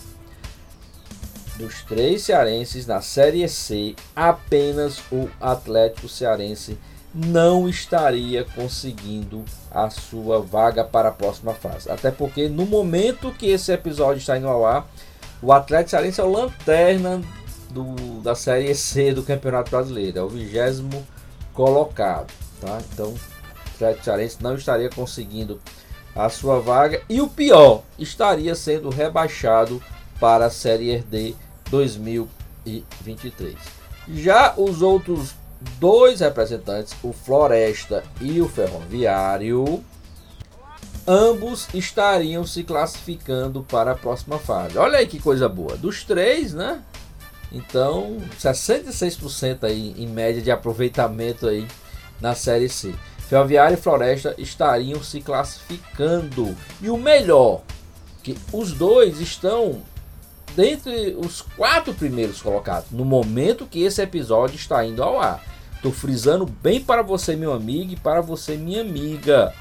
dos 1.56 1.82
três 1.82 2.22
cearenses 2.22 2.86
na 2.86 3.00
Série 3.00 3.46
C, 3.48 3.94
apenas 4.14 4.98
o 5.10 5.28
Atlético 5.40 6.08
Cearense 6.08 6.78
não 7.14 7.68
estaria 7.68 8.44
conseguindo 8.44 9.44
a 9.70 9.90
sua 9.90 10.40
vaga 10.40 10.82
para 10.82 11.10
a 11.10 11.12
próxima 11.12 11.52
fase. 11.52 11.90
Até 11.90 12.10
porque 12.10 12.48
no 12.48 12.64
momento 12.64 13.32
que 13.32 13.46
esse 13.46 13.72
episódio 13.72 14.18
está 14.18 14.36
indo 14.36 14.48
ao 14.48 14.64
ar, 14.64 14.86
o 15.42 15.52
Atlético 15.52 15.90
Cearense 15.90 16.20
é 16.20 16.24
o 16.24 16.32
lanterna 16.32 17.20
do, 17.70 18.20
da 18.22 18.34
Série 18.34 18.74
C 18.74 19.12
do 19.12 19.22
Campeonato 19.22 19.70
Brasileiro, 19.70 20.18
é 20.18 20.22
o 20.22 20.28
vigésimo 20.28 21.06
colocado. 21.52 22.32
Tá? 22.60 22.78
Então, 22.92 23.08
o 23.08 23.18
Atlético 23.74 24.04
Cearense 24.04 24.38
não 24.40 24.54
estaria 24.54 24.88
conseguindo 24.88 25.60
a 26.14 26.28
sua 26.28 26.60
vaga 26.60 27.02
e 27.08 27.20
o 27.20 27.28
pior, 27.28 27.82
estaria 27.98 28.54
sendo 28.54 28.90
rebaixado 28.90 29.82
para 30.22 30.46
a 30.46 30.50
Série 30.50 30.98
D 30.98 31.34
2023. 31.68 33.56
Já 34.14 34.54
os 34.56 34.80
outros 34.80 35.34
dois 35.80 36.20
representantes, 36.20 36.94
o 37.02 37.12
Floresta 37.12 38.04
e 38.20 38.40
o 38.40 38.48
Ferroviário, 38.48 39.82
ambos 41.04 41.66
estariam 41.74 42.46
se 42.46 42.62
classificando 42.62 43.64
para 43.64 43.90
a 43.90 43.96
próxima 43.96 44.38
fase. 44.38 44.78
Olha 44.78 44.98
aí 44.98 45.08
que 45.08 45.18
coisa 45.18 45.48
boa. 45.48 45.76
Dos 45.76 46.04
três, 46.04 46.54
né? 46.54 46.80
Então, 47.50 48.18
66% 48.40 49.64
aí 49.64 49.92
em 49.98 50.06
média 50.06 50.40
de 50.40 50.52
aproveitamento 50.52 51.48
aí 51.48 51.66
na 52.20 52.36
Série 52.36 52.68
C. 52.68 52.94
Ferroviário 53.28 53.74
e 53.74 53.80
Floresta 53.80 54.36
estariam 54.38 55.02
se 55.02 55.20
classificando. 55.20 56.56
E 56.80 56.88
o 56.88 56.96
melhor, 56.96 57.62
que 58.22 58.38
os 58.52 58.70
dois 58.70 59.20
estão 59.20 59.82
dentre 60.54 61.16
os 61.18 61.42
quatro 61.42 61.94
primeiros 61.94 62.40
colocados, 62.42 62.90
no 62.90 63.04
momento 63.04 63.66
que 63.66 63.82
esse 63.82 64.02
episódio 64.02 64.56
está 64.56 64.84
indo 64.84 65.02
ao 65.02 65.20
ar. 65.20 65.42
Estou 65.74 65.92
frisando 65.92 66.46
bem 66.46 66.80
para 66.80 67.02
você, 67.02 67.34
meu 67.34 67.52
amigo, 67.52 67.92
e 67.92 67.96
para 67.96 68.20
você, 68.20 68.56
minha 68.56 68.82
amiga. 68.82 69.52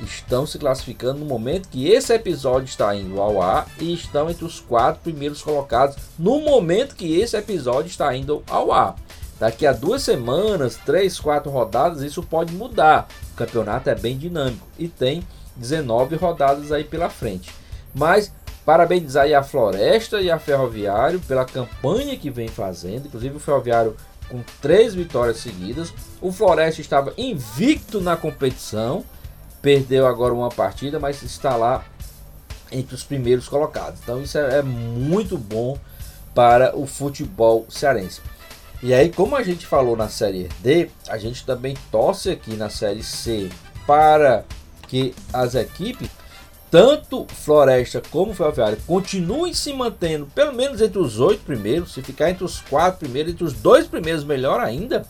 Estão 0.00 0.46
se 0.46 0.58
classificando 0.58 1.20
no 1.20 1.26
momento 1.26 1.68
que 1.68 1.88
esse 1.88 2.12
episódio 2.12 2.66
está 2.66 2.94
indo 2.94 3.20
ao 3.20 3.42
ar 3.42 3.68
e 3.80 3.92
estão 3.92 4.30
entre 4.30 4.44
os 4.44 4.60
quatro 4.60 5.00
primeiros 5.02 5.42
colocados 5.42 5.96
no 6.18 6.40
momento 6.40 6.94
que 6.94 7.18
esse 7.18 7.36
episódio 7.36 7.88
está 7.88 8.14
indo 8.14 8.42
ao 8.48 8.72
ar. 8.72 8.96
Daqui 9.38 9.66
a 9.66 9.72
duas 9.72 10.02
semanas, 10.02 10.76
três, 10.84 11.18
quatro 11.18 11.50
rodadas, 11.50 12.02
isso 12.02 12.22
pode 12.22 12.52
mudar. 12.52 13.08
O 13.32 13.36
campeonato 13.36 13.88
é 13.90 13.94
bem 13.94 14.18
dinâmico 14.18 14.66
e 14.78 14.88
tem 14.88 15.22
19 15.56 16.16
rodadas 16.16 16.72
aí 16.72 16.82
pela 16.84 17.08
frente. 17.08 17.52
Mas 17.94 18.32
Parabenizar 18.68 19.24
aí 19.24 19.34
a 19.34 19.42
Floresta 19.42 20.20
e 20.20 20.30
a 20.30 20.38
Ferroviário 20.38 21.20
pela 21.20 21.46
campanha 21.46 22.14
que 22.18 22.28
vem 22.28 22.48
fazendo. 22.48 23.06
Inclusive 23.06 23.34
o 23.34 23.40
Ferroviário 23.40 23.96
com 24.28 24.42
três 24.60 24.94
vitórias 24.94 25.38
seguidas. 25.38 25.90
O 26.20 26.30
Floresta 26.30 26.82
estava 26.82 27.14
invicto 27.16 27.98
na 27.98 28.14
competição. 28.14 29.06
Perdeu 29.62 30.06
agora 30.06 30.34
uma 30.34 30.50
partida, 30.50 31.00
mas 31.00 31.22
está 31.22 31.56
lá 31.56 31.82
entre 32.70 32.94
os 32.94 33.02
primeiros 33.02 33.48
colocados. 33.48 34.00
Então 34.02 34.20
isso 34.20 34.36
é, 34.36 34.58
é 34.58 34.62
muito 34.62 35.38
bom 35.38 35.78
para 36.34 36.76
o 36.76 36.86
futebol 36.86 37.64
cearense. 37.70 38.20
E 38.82 38.92
aí, 38.92 39.10
como 39.10 39.34
a 39.34 39.42
gente 39.42 39.64
falou 39.64 39.96
na 39.96 40.10
série 40.10 40.46
D, 40.60 40.90
a 41.08 41.16
gente 41.16 41.42
também 41.46 41.74
torce 41.90 42.28
aqui 42.28 42.54
na 42.54 42.68
série 42.68 43.02
C 43.02 43.48
para 43.86 44.44
que 44.86 45.14
as 45.32 45.54
equipes, 45.54 46.10
tanto 46.70 47.26
Floresta 47.26 48.02
como 48.10 48.34
Ferroviário, 48.34 48.78
continuem 48.86 49.54
se 49.54 49.72
mantendo 49.72 50.26
pelo 50.34 50.52
menos 50.52 50.80
entre 50.80 50.98
os 50.98 51.18
oito 51.20 51.42
primeiros. 51.44 51.92
Se 51.92 52.02
ficar 52.02 52.30
entre 52.30 52.44
os 52.44 52.60
quatro 52.60 53.00
primeiros, 53.00 53.32
entre 53.32 53.44
os 53.44 53.52
dois 53.52 53.86
primeiros, 53.86 54.24
melhor 54.24 54.60
ainda. 54.60 55.06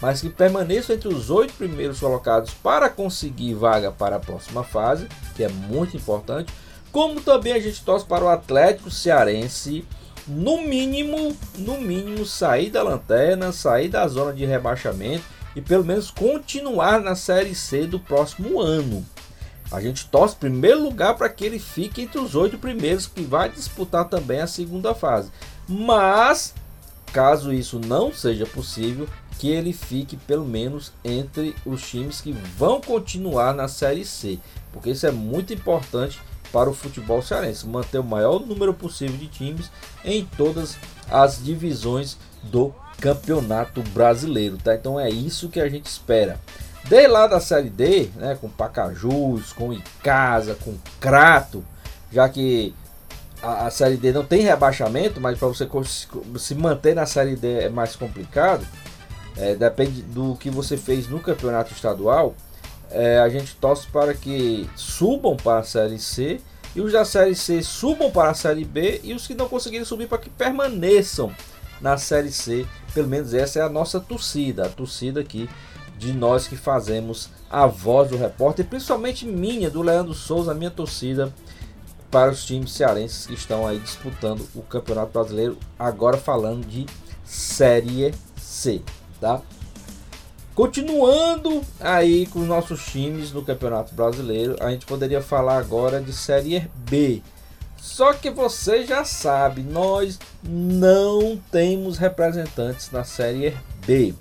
Mas 0.00 0.20
que 0.20 0.28
permaneçam 0.28 0.96
entre 0.96 1.08
os 1.08 1.30
oito 1.30 1.54
primeiros 1.54 2.00
colocados 2.00 2.52
para 2.54 2.88
conseguir 2.88 3.54
vaga 3.54 3.92
para 3.92 4.16
a 4.16 4.20
próxima 4.20 4.64
fase, 4.64 5.06
que 5.36 5.44
é 5.44 5.48
muito 5.48 5.96
importante. 5.96 6.52
Como 6.90 7.20
também 7.20 7.52
a 7.52 7.60
gente 7.60 7.82
torce 7.84 8.04
para 8.04 8.24
o 8.24 8.28
Atlético 8.28 8.90
Cearense 8.90 9.84
no 10.26 10.62
mínimo, 10.62 11.36
no 11.56 11.80
mínimo 11.80 12.24
sair 12.26 12.70
da 12.70 12.82
lanterna, 12.82 13.52
sair 13.52 13.88
da 13.88 14.06
zona 14.08 14.32
de 14.32 14.44
rebaixamento 14.44 15.24
e 15.54 15.60
pelo 15.60 15.84
menos 15.84 16.10
continuar 16.10 17.00
na 17.00 17.14
Série 17.14 17.54
C 17.54 17.86
do 17.86 18.00
próximo 18.00 18.60
ano. 18.60 19.04
A 19.72 19.80
gente 19.80 20.06
torce 20.06 20.36
primeiro 20.36 20.82
lugar 20.82 21.16
para 21.16 21.28
que 21.28 21.44
ele 21.44 21.58
fique 21.58 22.02
entre 22.02 22.18
os 22.18 22.34
oito 22.34 22.58
primeiros 22.58 23.06
que 23.06 23.22
vai 23.22 23.48
disputar 23.48 24.08
também 24.08 24.40
a 24.40 24.46
segunda 24.46 24.94
fase. 24.94 25.30
Mas 25.66 26.54
caso 27.12 27.52
isso 27.52 27.78
não 27.78 28.12
seja 28.12 28.46
possível, 28.46 29.06
que 29.38 29.50
ele 29.50 29.72
fique 29.72 30.16
pelo 30.16 30.44
menos 30.44 30.92
entre 31.04 31.54
os 31.66 31.82
times 31.82 32.20
que 32.20 32.32
vão 32.32 32.80
continuar 32.80 33.52
na 33.52 33.68
Série 33.68 34.04
C, 34.04 34.38
porque 34.72 34.90
isso 34.90 35.06
é 35.06 35.10
muito 35.10 35.52
importante 35.52 36.20
para 36.52 36.70
o 36.70 36.74
futebol 36.74 37.22
cearense, 37.22 37.66
manter 37.66 37.98
o 37.98 38.04
maior 38.04 38.38
número 38.38 38.74
possível 38.74 39.16
de 39.16 39.26
times 39.26 39.70
em 40.04 40.24
todas 40.36 40.76
as 41.10 41.42
divisões 41.42 42.16
do 42.42 42.74
Campeonato 43.00 43.82
Brasileiro, 43.82 44.58
tá? 44.58 44.74
Então 44.74 44.98
é 44.98 45.10
isso 45.10 45.48
que 45.48 45.60
a 45.60 45.68
gente 45.68 45.86
espera. 45.86 46.38
De 46.84 47.06
lá 47.06 47.26
da 47.26 47.40
Série 47.40 47.70
D, 47.70 48.10
né, 48.16 48.36
com 48.40 48.48
Pacajus, 48.48 49.52
com 49.52 49.72
Icasa, 49.72 50.56
com 50.56 50.74
Crato, 51.00 51.64
já 52.10 52.28
que 52.28 52.74
a, 53.42 53.66
a 53.66 53.70
Série 53.70 53.96
D 53.96 54.12
não 54.12 54.24
tem 54.24 54.42
rebaixamento, 54.42 55.20
mas 55.20 55.38
para 55.38 55.48
você 55.48 55.68
se 56.38 56.54
manter 56.54 56.94
na 56.94 57.06
Série 57.06 57.36
D 57.36 57.64
é 57.64 57.68
mais 57.68 57.96
complicado. 57.96 58.66
É, 59.36 59.54
depende 59.54 60.02
do 60.02 60.36
que 60.36 60.50
você 60.50 60.76
fez 60.76 61.08
no 61.08 61.18
campeonato 61.18 61.72
estadual 61.72 62.34
é, 62.92 63.18
a 63.18 63.28
gente 63.28 63.56
torce 63.56 63.86
para 63.86 64.14
que 64.14 64.68
subam 64.76 65.36
para 65.36 65.60
a 65.60 65.64
Série 65.64 65.98
C 65.98 66.40
e 66.76 66.80
os 66.80 66.92
da 66.92 67.04
Série 67.04 67.34
C 67.34 67.62
subam 67.62 68.10
para 68.10 68.30
a 68.30 68.34
Série 68.34 68.64
B 68.64 69.00
e 69.02 69.14
os 69.14 69.26
que 69.26 69.34
não 69.34 69.48
conseguirem 69.48 69.84
subir 69.84 70.06
para 70.06 70.18
que 70.18 70.30
permaneçam 70.30 71.34
na 71.80 71.96
Série 71.96 72.30
C. 72.30 72.66
Pelo 72.94 73.08
menos 73.08 73.34
essa 73.34 73.58
é 73.58 73.62
a 73.62 73.68
nossa 73.68 73.98
torcida, 73.98 74.66
a 74.66 74.68
torcida 74.68 75.20
aqui 75.20 75.48
de 76.02 76.12
nós 76.12 76.48
que 76.48 76.56
fazemos 76.56 77.30
a 77.48 77.66
voz 77.66 78.10
do 78.10 78.16
repórter, 78.16 78.66
principalmente 78.66 79.24
minha, 79.24 79.70
do 79.70 79.82
Leandro 79.82 80.12
Souza, 80.12 80.52
minha 80.52 80.70
torcida 80.70 81.32
para 82.10 82.32
os 82.32 82.44
times 82.44 82.72
cearenses 82.72 83.26
que 83.26 83.34
estão 83.34 83.66
aí 83.66 83.78
disputando 83.78 84.46
o 84.54 84.62
Campeonato 84.62 85.12
Brasileiro, 85.12 85.56
agora 85.78 86.16
falando 86.16 86.66
de 86.66 86.86
Série 87.24 88.12
C, 88.36 88.82
tá? 89.20 89.40
Continuando 90.54 91.62
aí 91.80 92.26
com 92.26 92.40
os 92.40 92.48
nossos 92.48 92.84
times 92.84 93.32
no 93.32 93.42
Campeonato 93.42 93.94
Brasileiro, 93.94 94.56
a 94.60 94.70
gente 94.70 94.84
poderia 94.84 95.22
falar 95.22 95.56
agora 95.56 96.00
de 96.00 96.12
Série 96.12 96.68
B. 96.90 97.22
Só 97.78 98.12
que 98.12 98.30
você 98.30 98.84
já 98.84 99.04
sabe, 99.04 99.62
nós 99.62 100.18
não 100.42 101.40
temos 101.50 101.96
representantes 101.96 102.90
na 102.90 103.04
Série 103.04 103.56
B. 103.86 104.14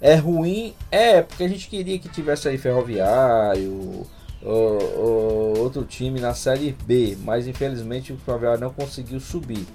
É 0.00 0.14
ruim? 0.14 0.74
É, 0.90 1.22
porque 1.22 1.42
a 1.42 1.48
gente 1.48 1.68
queria 1.68 1.98
que 1.98 2.08
tivesse 2.08 2.48
aí 2.48 2.56
Ferroviário, 2.56 4.06
ou, 4.42 4.98
ou 4.98 5.58
outro 5.58 5.84
time 5.84 6.20
na 6.20 6.34
Série 6.34 6.76
B, 6.84 7.16
mas 7.22 7.48
infelizmente 7.48 8.12
o 8.12 8.18
Ferroviário 8.18 8.60
não 8.60 8.70
conseguiu 8.70 9.18
subir. 9.18 9.66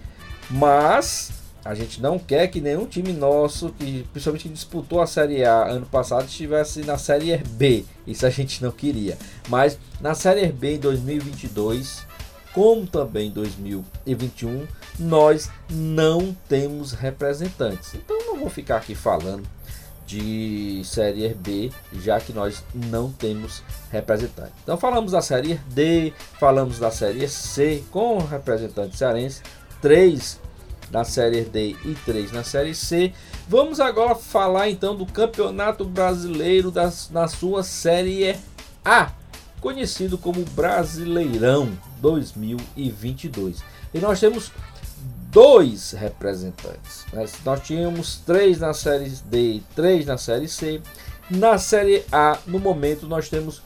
Mas 0.50 1.32
a 1.66 1.74
gente 1.74 2.02
não 2.02 2.18
quer 2.18 2.48
que 2.48 2.62
nenhum 2.62 2.86
time 2.86 3.12
nosso, 3.12 3.70
que 3.72 4.06
principalmente 4.12 4.44
que 4.44 4.54
disputou 4.54 5.02
a 5.02 5.08
Série 5.08 5.44
A 5.44 5.66
ano 5.66 5.86
passado, 5.86 6.26
estivesse 6.26 6.82
na 6.82 6.98
Série 6.98 7.38
B. 7.38 7.86
Isso 8.08 8.26
a 8.26 8.30
gente 8.30 8.64
não 8.64 8.72
queria. 8.72 9.18
Mas 9.50 9.78
na 10.00 10.14
Série 10.14 10.48
B 10.48 10.76
em 10.76 10.80
2022, 10.80 12.06
como 12.54 12.86
também 12.86 13.28
em 13.28 13.32
2021, 13.32 14.68
nós 15.00 15.50
não 15.70 16.36
temos 16.48 16.94
representantes. 16.94 17.96
Então 17.96 18.18
não 18.26 18.38
vou 18.38 18.50
ficar 18.50 18.78
aqui 18.78 18.96
falando 18.96 19.44
de 20.06 20.82
Série 20.84 21.34
B, 21.34 21.72
já 21.94 22.20
que 22.20 22.34
nós 22.34 22.64
não 22.74 23.12
temos 23.12 23.64
representantes. 23.92 24.54
Então 24.64 24.78
falamos 24.78 25.12
da 25.12 25.22
Série 25.22 25.56
D, 25.70 26.14
falamos 26.40 26.80
da 26.80 26.92
Série 26.92 27.28
C 27.28 27.84
com 27.92 28.18
representantes 28.20 28.98
cearenses, 28.98 29.42
três 29.82 30.40
na 30.94 31.04
Série 31.04 31.42
D 31.42 31.76
e 31.84 31.96
3 32.06 32.32
na 32.32 32.44
Série 32.44 32.76
C. 32.76 33.12
Vamos 33.48 33.80
agora 33.80 34.14
falar 34.14 34.70
então 34.70 34.96
do 34.96 35.06
Campeonato 35.08 35.84
Brasileiro 35.84 36.70
das, 36.70 37.10
na 37.10 37.28
sua 37.28 37.64
Série 37.64 38.36
A, 38.86 39.12
conhecido 39.60 40.18
como 40.20 40.46
Brasileirão 40.52 41.72
2022. 42.00 43.64
E 43.92 44.00
nós 44.00 44.20
temos 44.20 44.52
dois 45.34 45.92
representantes. 45.92 47.06
Né? 47.12 47.26
Nós 47.44 47.62
tínhamos 47.62 48.18
três 48.18 48.60
na 48.60 48.74
Série 48.74 49.10
D 49.26 49.56
e 49.56 49.64
três 49.76 50.06
na 50.06 50.18
Série 50.18 50.48
C. 50.48 50.82
Na 51.30 51.58
Série 51.58 52.06
A, 52.12 52.38
no 52.46 52.60
momento, 52.60 53.08
nós 53.08 53.28
temos 53.28 53.62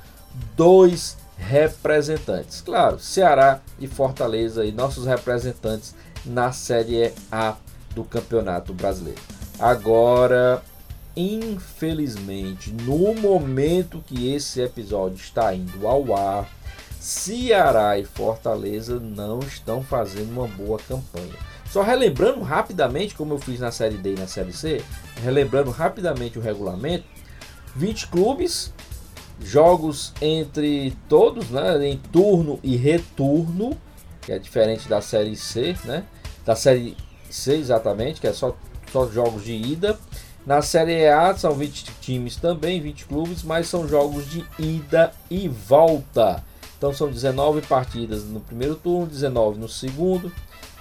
dois 0.56 1.17
representantes. 1.38 2.62
Claro, 2.62 2.99
Ceará 2.99 3.60
e 3.80 3.88
Fortaleza 3.88 4.65
e 4.65 4.71
nossos 4.71 5.06
representantes 5.06 5.93
na 6.25 6.51
Série 6.51 7.13
A 7.32 7.56
do 7.93 8.03
Campeonato 8.03 8.73
Brasileiro. 8.73 9.21
Agora, 9.60 10.63
infelizmente, 11.15 12.71
no 12.71 13.13
momento 13.15 14.03
que 14.06 14.34
esse 14.34 14.62
episódio 14.62 15.17
está 15.17 15.53
indo 15.53 15.88
ao 15.88 16.15
ar, 16.15 16.49
Ceará 16.99 17.97
e 17.97 18.06
Fortaleza 18.06 18.99
não 18.99 19.39
estão 19.39 19.84
fazendo 19.84 20.32
uma 20.32 20.47
boa 20.47 20.80
campanha. 20.80 21.56
Só 21.77 21.83
relembrando 21.83 22.41
rapidamente, 22.41 23.13
como 23.13 23.35
eu 23.35 23.37
fiz 23.37 23.59
na 23.59 23.69
Série 23.69 23.97
D 23.97 24.15
e 24.15 24.19
na 24.19 24.25
Série 24.25 24.51
C, 24.51 24.83
relembrando 25.21 25.69
rapidamente 25.69 26.39
o 26.39 26.41
regulamento: 26.41 27.05
20 27.75 28.07
clubes, 28.07 28.73
jogos 29.39 30.11
entre 30.19 30.97
todos, 31.07 31.51
né, 31.51 31.87
em 31.87 31.97
turno 32.11 32.59
e 32.63 32.75
retorno, 32.75 33.77
que 34.23 34.31
é 34.31 34.39
diferente 34.39 34.89
da 34.89 35.01
Série 35.01 35.35
C, 35.35 35.75
né? 35.85 36.03
da 36.43 36.55
Série 36.55 36.97
C 37.29 37.53
exatamente, 37.57 38.19
que 38.19 38.25
é 38.25 38.33
só, 38.33 38.57
só 38.91 39.07
jogos 39.07 39.43
de 39.43 39.53
ida. 39.53 39.99
Na 40.47 40.63
Série 40.63 41.07
A 41.07 41.37
são 41.37 41.53
20 41.53 41.85
times 42.01 42.37
também, 42.37 42.81
20 42.81 43.05
clubes, 43.05 43.43
mas 43.43 43.67
são 43.67 43.87
jogos 43.87 44.27
de 44.27 44.43
ida 44.57 45.11
e 45.29 45.47
volta. 45.47 46.43
Então 46.75 46.91
são 46.91 47.07
19 47.07 47.61
partidas 47.61 48.23
no 48.23 48.39
primeiro 48.39 48.73
turno, 48.73 49.05
19 49.05 49.59
no 49.59 49.69
segundo, 49.69 50.31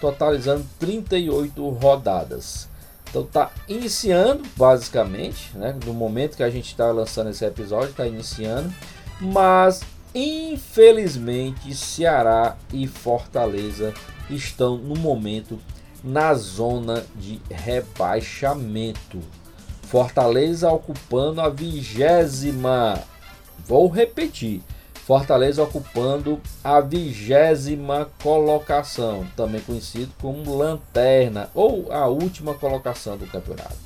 totalizando 0.00 0.66
38 0.78 1.68
rodadas. 1.70 2.68
Então 3.09 3.24
tá 3.24 3.50
iniciando, 3.68 4.42
basicamente, 4.56 5.56
né? 5.56 5.74
No 5.85 5.94
momento 5.94 6.37
que 6.37 6.42
a 6.42 6.50
gente 6.50 6.66
está 6.66 6.90
lançando 6.90 7.30
esse 7.30 7.44
episódio, 7.44 7.90
está 7.90 8.06
iniciando, 8.06 8.72
mas 9.20 9.80
infelizmente 10.14 11.74
Ceará 11.74 12.56
e 12.72 12.87
Fortaleza 12.87 13.94
estão 14.28 14.76
no 14.76 14.96
momento 14.96 15.59
na 16.02 16.35
zona 16.35 17.04
de 17.16 17.40
rebaixamento. 17.50 19.20
Fortaleza 19.82 20.70
ocupando 20.70 21.40
a 21.40 21.48
vigésima. 21.48 23.02
Vou 23.66 23.88
repetir. 23.88 24.62
Fortaleza 25.07 25.62
ocupando 25.62 26.40
a 26.64 26.81
vigésima 26.81 28.09
colocação, 28.21 29.25
também 29.37 29.61
conhecido 29.61 30.12
como 30.21 30.59
lanterna 30.59 31.49
ou 31.55 31.92
a 31.92 32.09
última 32.09 32.55
colocação 32.55 33.16
do 33.16 33.25
campeonato. 33.25 33.77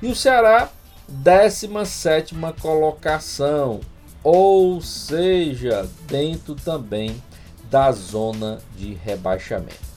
E 0.00 0.06
o 0.06 0.14
Ceará, 0.14 0.70
17 1.08 2.36
colocação, 2.60 3.80
ou 4.22 4.80
seja, 4.80 5.88
dentro 6.06 6.54
também 6.54 7.20
da 7.68 7.90
zona 7.90 8.60
de 8.76 8.94
rebaixamento. 8.94 9.90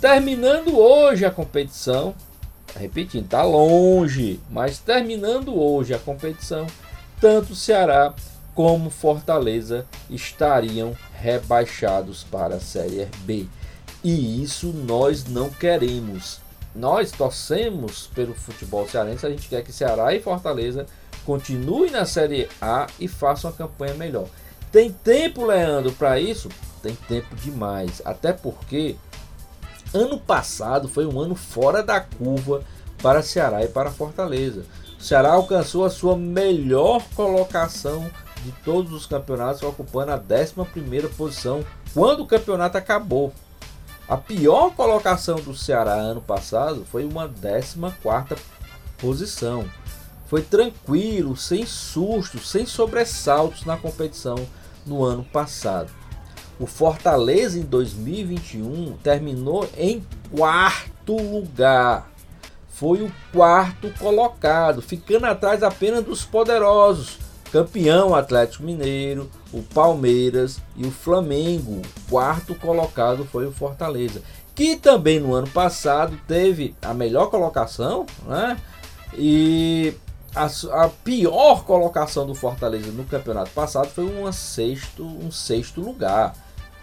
Terminando 0.00 0.78
hoje 0.78 1.24
a 1.24 1.30
competição, 1.32 2.14
repetindo, 2.78 3.24
está 3.24 3.42
longe, 3.42 4.38
mas 4.48 4.78
terminando 4.78 5.60
hoje 5.60 5.92
a 5.92 5.98
competição, 5.98 6.68
tanto 7.20 7.56
Ceará 7.56 8.14
como 8.60 8.90
Fortaleza 8.90 9.86
estariam 10.10 10.94
rebaixados 11.18 12.24
para 12.24 12.56
a 12.56 12.60
Série 12.60 13.08
B. 13.20 13.46
E 14.04 14.42
isso 14.42 14.66
nós 14.66 15.24
não 15.24 15.48
queremos. 15.48 16.40
Nós 16.74 17.10
torcemos 17.10 18.08
pelo 18.08 18.34
futebol 18.34 18.86
cearense, 18.86 19.24
a 19.24 19.30
gente 19.30 19.48
quer 19.48 19.64
que 19.64 19.72
Ceará 19.72 20.14
e 20.14 20.20
Fortaleza 20.20 20.84
continuem 21.24 21.90
na 21.90 22.04
Série 22.04 22.50
A 22.60 22.86
e 23.00 23.08
façam 23.08 23.50
uma 23.50 23.56
campanha 23.56 23.94
melhor. 23.94 24.26
Tem 24.70 24.92
tempo, 24.92 25.46
Leandro, 25.46 25.92
para 25.92 26.20
isso? 26.20 26.50
Tem 26.82 26.94
tempo 27.08 27.34
demais. 27.36 28.02
Até 28.04 28.30
porque 28.30 28.94
ano 29.94 30.20
passado 30.20 30.86
foi 30.86 31.06
um 31.06 31.18
ano 31.18 31.34
fora 31.34 31.82
da 31.82 31.98
curva 31.98 32.62
para 33.02 33.22
Ceará 33.22 33.64
e 33.64 33.68
para 33.68 33.90
Fortaleza. 33.90 34.66
O 34.98 35.02
Ceará 35.02 35.32
alcançou 35.32 35.82
a 35.86 35.90
sua 35.90 36.14
melhor 36.14 37.02
colocação 37.16 38.10
de 38.44 38.52
todos 38.64 38.92
os 38.92 39.06
campeonatos, 39.06 39.62
ocupando 39.62 40.12
a 40.12 40.16
11 40.16 41.08
posição 41.16 41.64
quando 41.92 42.22
o 42.22 42.26
campeonato 42.26 42.78
acabou. 42.78 43.32
A 44.08 44.16
pior 44.16 44.74
colocação 44.74 45.36
do 45.36 45.54
Ceará 45.54 45.94
ano 45.94 46.20
passado 46.20 46.84
foi 46.90 47.04
uma 47.04 47.28
14 47.28 47.78
posição. 48.98 49.64
Foi 50.26 50.42
tranquilo, 50.42 51.36
sem 51.36 51.66
sustos, 51.66 52.48
sem 52.50 52.66
sobressaltos 52.66 53.64
na 53.64 53.76
competição 53.76 54.36
no 54.86 55.04
ano 55.04 55.24
passado. 55.24 55.90
O 56.58 56.66
Fortaleza 56.66 57.58
em 57.58 57.62
2021 57.62 58.96
terminou 59.02 59.68
em 59.76 60.04
quarto 60.30 61.16
lugar. 61.16 62.10
Foi 62.68 63.02
o 63.02 63.12
quarto 63.32 63.92
colocado, 63.98 64.82
ficando 64.82 65.26
atrás 65.26 65.62
apenas 65.62 66.04
dos 66.04 66.24
poderosos. 66.24 67.18
Campeão 67.52 68.14
Atlético 68.14 68.62
Mineiro, 68.62 69.28
o 69.52 69.62
Palmeiras 69.62 70.60
e 70.76 70.86
o 70.86 70.90
Flamengo. 70.90 71.82
Quarto 72.08 72.54
colocado 72.54 73.24
foi 73.24 73.46
o 73.46 73.52
Fortaleza, 73.52 74.22
que 74.54 74.76
também 74.76 75.18
no 75.18 75.34
ano 75.34 75.48
passado 75.48 76.18
teve 76.28 76.74
a 76.80 76.94
melhor 76.94 77.26
colocação, 77.26 78.06
né? 78.26 78.56
E 79.14 79.94
a, 80.34 80.46
a, 80.84 80.88
pior 80.88 81.64
colocação 81.64 82.26
do 82.26 82.34
Fortaleza 82.34 82.92
no 82.92 83.04
campeonato 83.04 83.50
passado 83.50 83.88
foi 83.88 84.04
uma 84.04 84.32
sexto, 84.32 85.04
um 85.04 85.30
sexto 85.30 85.80
lugar. 85.80 86.34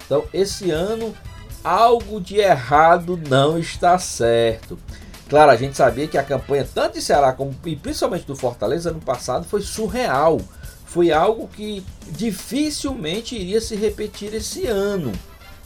Então, 0.06 0.26
esse 0.34 0.70
ano, 0.72 1.16
algo 1.64 2.20
de 2.20 2.38
errado 2.38 3.20
não 3.30 3.58
está 3.58 3.98
certo. 3.98 4.78
Claro, 5.30 5.52
a 5.52 5.56
gente 5.58 5.76
sabia 5.76 6.08
que 6.08 6.18
a 6.18 6.24
campanha, 6.24 6.68
tanto 6.74 6.94
de 6.94 7.02
Ceará 7.02 7.34
como 7.34 7.54
e 7.66 7.76
principalmente 7.76 8.26
do 8.26 8.36
Fortaleza, 8.36 8.90
ano 8.90 9.02
passado, 9.02 9.46
foi 9.46 9.62
surreal. 9.62 10.40
Foi 10.88 11.12
algo 11.12 11.48
que 11.48 11.84
dificilmente 12.08 13.36
iria 13.36 13.62
se 13.62 13.76
repetir 13.76 14.34
esse 14.34 14.66
ano. 14.66 15.12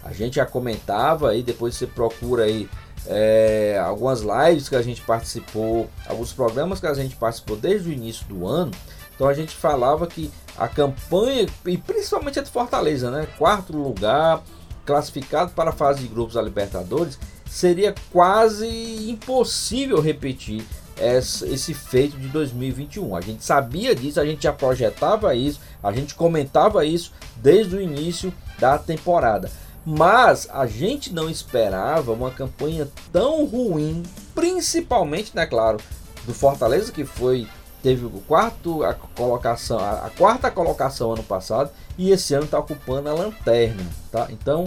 A 0.04 0.12
gente 0.12 0.36
já 0.36 0.46
comentava 0.46 1.30
aí, 1.30 1.44
depois 1.44 1.76
você 1.76 1.86
procura 1.86 2.44
aí 2.44 2.68
é, 3.06 3.80
algumas 3.84 4.22
lives 4.22 4.68
que 4.68 4.76
a 4.76 4.82
gente 4.82 5.02
participou, 5.02 5.90
alguns 6.08 6.34
programas 6.34 6.80
que 6.80 6.88
a 6.88 6.94
gente 6.94 7.16
participou 7.16 7.56
desde 7.56 7.90
o 7.90 7.94
início 7.94 8.26
do 8.28 8.48
ano. 8.48 8.72
Então 9.16 9.28
a 9.28 9.34
gente 9.34 9.56
falava 9.56 10.08
que 10.08 10.32
a 10.58 10.68
campanha, 10.68 11.48
e 11.66 11.78
principalmente 11.78 12.40
a 12.40 12.42
de 12.42 12.50
Fortaleza, 12.50 13.12
né? 13.12 13.28
Quarto 13.38 13.78
lugar, 13.78 14.44
classificado 14.86 15.52
para 15.52 15.70
a 15.70 15.74
fase 15.74 16.02
de 16.02 16.08
grupos 16.08 16.34
da 16.34 16.42
Libertadores, 16.42 17.20
seria 17.48 17.94
quase 18.12 18.68
impossível 19.10 20.02
repetir 20.02 20.66
esse 20.98 21.74
feito 21.74 22.18
de 22.18 22.28
2021. 22.28 23.16
A 23.16 23.22
gente 23.22 23.44
sabia 23.44 23.96
disso, 23.96 24.20
a 24.20 24.26
gente 24.26 24.44
já 24.44 24.54
projetava 24.54 25.34
isso, 25.36 25.60
a 25.82 25.92
gente 25.92 26.16
comentava 26.16 26.86
isso 26.86 27.12
desde 27.38 27.76
o 27.76 27.82
início 27.82 28.34
da 28.60 28.78
temporada. 28.78 29.50
Mas 29.86 30.48
a 30.52 30.68
gente 30.68 31.12
não 31.12 31.30
esperava 31.30 32.12
uma 32.12 32.30
campanha 32.30 32.88
tão 33.12 33.46
ruim, 33.46 34.04
principalmente, 34.36 35.36
né, 35.36 35.46
claro, 35.46 35.80
do 36.26 36.34
Fortaleza 36.34 36.92
que 36.92 37.04
foi 37.04 37.48
teve 37.82 38.06
o 38.06 38.22
quarto 38.28 38.84
a 38.84 38.94
colocação, 38.94 39.80
a, 39.80 40.06
a 40.06 40.10
quarta 40.12 40.52
colocação 40.52 41.14
ano 41.14 41.24
passado 41.24 41.72
e 41.98 42.12
esse 42.12 42.34
ano 42.34 42.46
está 42.46 42.60
ocupando 42.60 43.10
a 43.10 43.14
lanterna, 43.14 43.84
tá? 44.12 44.28
Então 44.30 44.66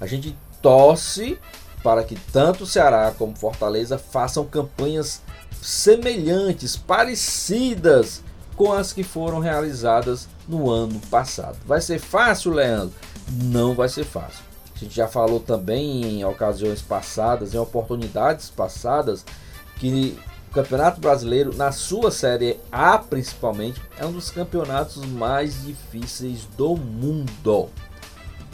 a 0.00 0.06
gente 0.06 0.36
torce 0.60 1.38
para 1.82 2.02
que 2.04 2.16
tanto 2.32 2.66
Ceará 2.66 3.12
como 3.16 3.36
Fortaleza 3.36 3.98
façam 3.98 4.44
campanhas 4.44 5.22
semelhantes, 5.62 6.76
parecidas 6.76 8.22
com 8.56 8.72
as 8.72 8.92
que 8.92 9.04
foram 9.04 9.38
realizadas 9.38 10.28
no 10.48 10.70
ano 10.70 11.00
passado. 11.10 11.56
Vai 11.64 11.80
ser 11.80 11.98
fácil, 11.98 12.52
Leandro? 12.52 12.94
Não 13.30 13.74
vai 13.74 13.88
ser 13.88 14.04
fácil. 14.04 14.42
A 14.74 14.78
gente 14.78 14.94
já 14.94 15.08
falou 15.08 15.40
também 15.40 16.04
em 16.04 16.24
ocasiões 16.24 16.82
passadas, 16.82 17.54
em 17.54 17.58
oportunidades 17.58 18.50
passadas, 18.50 19.24
que 19.76 20.18
o 20.48 20.54
Campeonato 20.54 21.00
Brasileiro, 21.00 21.54
na 21.56 21.72
sua 21.72 22.10
Série 22.10 22.58
A 22.72 22.96
principalmente, 22.98 23.80
é 23.98 24.06
um 24.06 24.12
dos 24.12 24.30
campeonatos 24.30 25.04
mais 25.04 25.64
difíceis 25.64 26.46
do 26.56 26.76
mundo. 26.76 27.68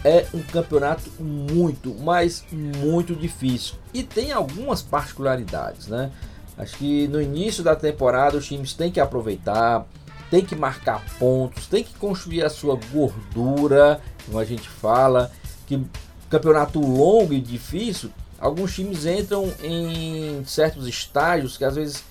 É 0.05 0.27
um 0.35 0.43
campeonato 0.43 1.11
muito, 1.19 1.95
mas 1.95 2.45
muito 2.53 3.17
difícil. 3.17 3.77
E 3.93 4.03
tem 4.03 4.33
algumas 4.33 4.83
particularidades, 4.83 5.89
né? 5.89 6.13
Acho 6.59 6.77
que 6.77 7.09
no 7.09 7.21
início 7.21 7.65
da 7.65 7.75
temporada 7.75 8.37
os 8.37 8.47
times 8.47 8.75
têm 8.75 8.93
que 8.93 9.01
aproveitar, 9.01 9.87
tem 10.31 10.45
que 10.45 10.55
marcar 10.55 11.03
pontos, 11.19 11.67
tem 11.67 11.83
que 11.83 11.95
construir 11.95 12.45
a 12.45 12.51
sua 12.51 12.79
gordura, 12.93 14.01
como 14.27 14.39
a 14.39 14.45
gente 14.45 14.69
fala, 14.69 15.33
que 15.67 15.83
campeonato 16.29 16.79
longo 16.81 17.33
e 17.33 17.41
difícil 17.41 18.11
Alguns 18.45 18.75
times 18.75 19.07
entram 19.07 19.51
em 19.63 20.45
certos 20.45 20.87
estágios 20.87 21.57
que 21.57 21.65
às 21.65 21.77
vezes 21.77 22.05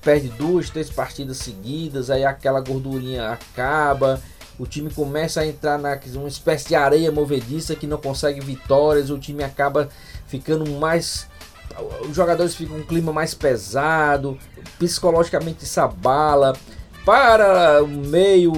perde 0.00 0.28
duas, 0.28 0.70
três 0.70 0.88
partidas 0.88 1.38
seguidas, 1.38 2.10
aí 2.10 2.24
aquela 2.24 2.60
gordurinha 2.60 3.30
acaba, 3.30 4.22
o 4.60 4.66
time 4.66 4.90
começa 4.90 5.40
a 5.40 5.46
entrar 5.46 5.78
na 5.78 5.98
uma 6.16 6.28
espécie 6.28 6.68
de 6.68 6.74
areia 6.74 7.10
movediça 7.10 7.74
que 7.74 7.86
não 7.86 7.96
consegue 7.96 8.40
vitórias, 8.40 9.08
o 9.08 9.18
time 9.18 9.42
acaba 9.42 9.88
ficando 10.26 10.70
mais 10.72 11.26
os 12.06 12.14
jogadores 12.14 12.54
ficam 12.54 12.76
com 12.76 12.82
um 12.82 12.86
clima 12.86 13.10
mais 13.10 13.32
pesado, 13.32 14.36
psicologicamente 14.78 15.64
se 15.64 15.80
abala. 15.80 16.54
Para 17.06 17.82
o 17.82 17.88
meio, 17.88 18.52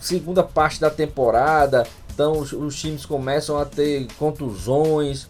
segunda 0.00 0.42
parte 0.42 0.80
da 0.80 0.90
temporada, 0.90 1.86
então 2.12 2.38
os, 2.38 2.52
os 2.52 2.74
times 2.74 3.06
começam 3.06 3.56
a 3.58 3.64
ter 3.64 4.08
contusões, 4.18 5.28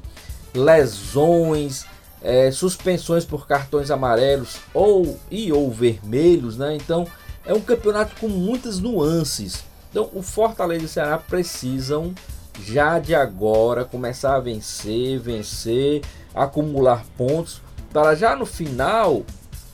lesões, 0.55 1.85
é, 2.23 2.51
suspensões 2.51 3.27
por 3.27 3.47
cartões 3.47 3.91
amarelos 3.91 4.57
ou 4.73 5.19
e 5.31 5.53
ou 5.53 5.71
vermelhos, 5.71 6.57
né? 6.57 6.75
Então 6.77 7.07
é 7.45 7.55
um 7.55 7.61
campeonato 7.61 8.15
com 8.21 8.29
muitas 8.29 8.79
nuances. 8.79 9.65
Então 9.91 10.09
o 10.13 10.23
Fortaleza 10.23 10.83
e 10.83 10.87
o 10.87 10.89
Ceará 10.89 11.19
precisam 11.19 12.15
já 12.63 12.99
de 12.99 13.15
agora 13.15 13.85
começar 13.85 14.37
a 14.37 14.41
vencer, 14.41 15.19
vencer, 15.19 16.03
acumular 16.35 17.05
pontos 17.17 17.61
para 17.93 18.15
já 18.15 18.37
no 18.37 18.47
final 18.47 19.23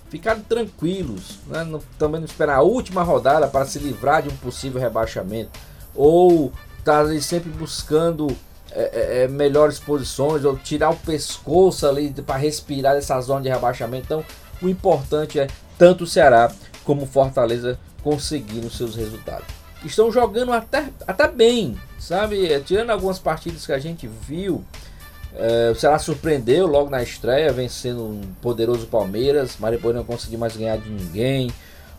ficarem 0.08 0.42
tranquilos, 0.42 1.38
né? 1.48 1.66
também 1.98 2.20
não 2.20 2.26
esperar 2.26 2.58
a 2.58 2.62
última 2.62 3.02
rodada 3.02 3.48
para 3.48 3.66
se 3.66 3.78
livrar 3.78 4.22
de 4.22 4.28
um 4.28 4.36
possível 4.36 4.80
rebaixamento 4.80 5.50
ou 5.94 6.52
estar 6.78 7.04
tá 7.04 7.20
sempre 7.20 7.50
buscando 7.50 8.28
é, 8.70 8.90
é, 8.92 9.22
é, 9.22 9.28
melhores 9.28 9.78
posições 9.78 10.44
ou 10.44 10.56
tirar 10.56 10.90
o 10.90 10.96
pescoço 10.96 11.86
ali 11.86 12.10
para 12.10 12.36
respirar 12.36 12.94
essa 12.96 13.18
zona 13.20 13.40
de 13.40 13.48
rebaixamento. 13.48 14.04
Então, 14.04 14.24
o 14.62 14.68
importante 14.68 15.40
é 15.40 15.48
tanto 15.78 16.04
o 16.04 16.06
Ceará 16.06 16.52
como 16.86 17.04
Fortaleza 17.04 17.78
conseguindo 18.02 18.70
seus 18.70 18.96
resultados. 18.96 19.46
Estão 19.84 20.10
jogando 20.10 20.52
até, 20.52 20.88
até 21.06 21.28
bem, 21.28 21.78
sabe? 21.98 22.50
É, 22.50 22.58
tirando 22.58 22.90
algumas 22.90 23.18
partidas 23.18 23.66
que 23.66 23.72
a 23.72 23.78
gente 23.78 24.06
viu, 24.06 24.64
é, 25.34 25.70
o 25.70 25.74
Ceará 25.74 25.98
surpreendeu 25.98 26.66
logo 26.66 26.88
na 26.88 27.02
estreia, 27.02 27.52
vencendo 27.52 28.02
um 28.02 28.22
poderoso 28.40 28.86
Palmeiras, 28.86 29.58
depois 29.70 29.94
não 29.94 30.04
conseguiu 30.04 30.38
mais 30.38 30.56
ganhar 30.56 30.78
de 30.78 30.88
ninguém. 30.88 31.52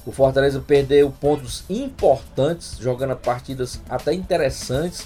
O 0.05 0.11
Fortaleza 0.11 0.63
perdeu 0.65 1.11
pontos 1.11 1.63
importantes, 1.69 2.77
jogando 2.79 3.15
partidas 3.15 3.79
até 3.87 4.13
interessantes 4.13 5.05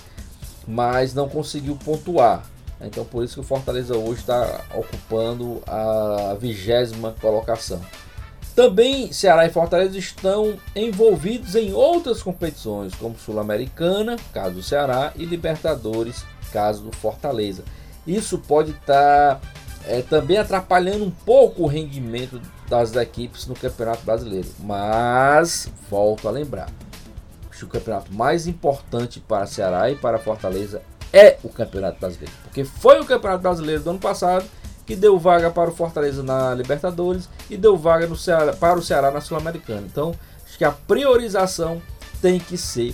mas 0.67 1.13
não 1.13 1.28
conseguiu 1.28 1.76
pontuar. 1.76 2.44
Então 2.80 3.06
por 3.06 3.24
isso 3.24 3.36
que 3.36 3.39
o 3.41 3.44
Fortaleza 3.44 3.96
hoje 3.96 4.22
está 4.22 4.62
ocupando 4.74 5.62
a 5.67 6.36
vigésima 6.39 7.15
colocação. 7.22 7.82
Também 8.62 9.12
Ceará 9.12 9.43
e 9.47 9.50
Fortaleza 9.50 9.97
estão 9.97 10.56
envolvidos 10.76 11.56
em 11.56 11.74
outras 11.74 12.21
competições, 12.21 12.93
como 12.93 13.17
Sul-Americana, 13.17 14.17
caso 14.32 14.54
do 14.54 14.62
Ceará, 14.62 15.12
e 15.15 15.26
Libertadores, 15.26 16.24
caso 16.54 16.84
do 16.84 16.95
Fortaleza. 16.95 17.63
Isso 18.06 18.38
pode 18.38 18.69
estar 18.69 19.39
tá, 19.39 19.41
é, 19.84 20.04
também 20.04 20.38
atrapalhando 20.38 21.04
um 21.04 21.10
pouco 21.10 21.63
o 21.63 21.65
rendimento 21.65 22.39
das 22.69 22.95
equipes 22.95 23.47
no 23.47 23.56
Campeonato 23.56 24.06
Brasileiro. 24.06 24.50
Mas, 24.60 25.67
volto 25.89 26.28
a 26.28 26.32
lembrar, 26.32 26.69
o 27.63 27.67
campeonato 27.67 28.13
mais 28.13 28.45
importante 28.45 29.19
para 29.19 29.47
Ceará 29.47 29.89
e 29.89 29.95
para 29.95 30.19
Fortaleza 30.19 30.84
é 31.12 31.39
o 31.43 31.50
Campeonato 31.50 32.00
Brasileiro. 32.00 32.34
Porque 32.43 32.63
foi 32.63 33.00
o 33.00 33.06
Campeonato 33.06 33.41
Brasileiro 33.41 33.82
do 33.82 33.89
ano 33.89 34.00
passado 34.00 34.45
que 34.91 34.95
deu 34.97 35.17
vaga 35.17 35.49
para 35.49 35.69
o 35.69 35.73
Fortaleza 35.73 36.21
na 36.21 36.54
Libertadores 36.54 37.30
e 37.49 37.56
deu 37.56 37.77
vaga 37.77 38.08
no 38.08 38.17
Ceará, 38.17 38.51
para 38.51 38.77
o 38.77 38.82
Ceará 38.82 39.10
na 39.10 39.21
Sul-Americana. 39.21 39.88
Então, 39.89 40.13
acho 40.45 40.58
que 40.58 40.65
a 40.65 40.71
priorização 40.71 41.82
tem 42.21 42.38
que 42.38 42.58
ser 42.58 42.93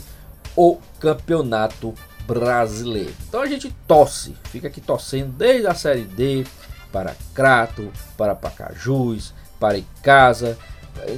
o 0.55 0.77
Campeonato 0.99 1.95
Brasileiro. 2.27 3.15
Então 3.27 3.41
a 3.41 3.47
gente 3.47 3.75
torce, 3.87 4.35
fica 4.43 4.67
aqui 4.67 4.79
torcendo 4.79 5.31
desde 5.31 5.65
a 5.65 5.73
Série 5.73 6.03
D 6.03 6.45
para 6.91 7.15
Crato, 7.33 7.91
para 8.15 8.35
Pacajus, 8.35 9.33
para 9.59 9.79
Icasa, 9.79 10.55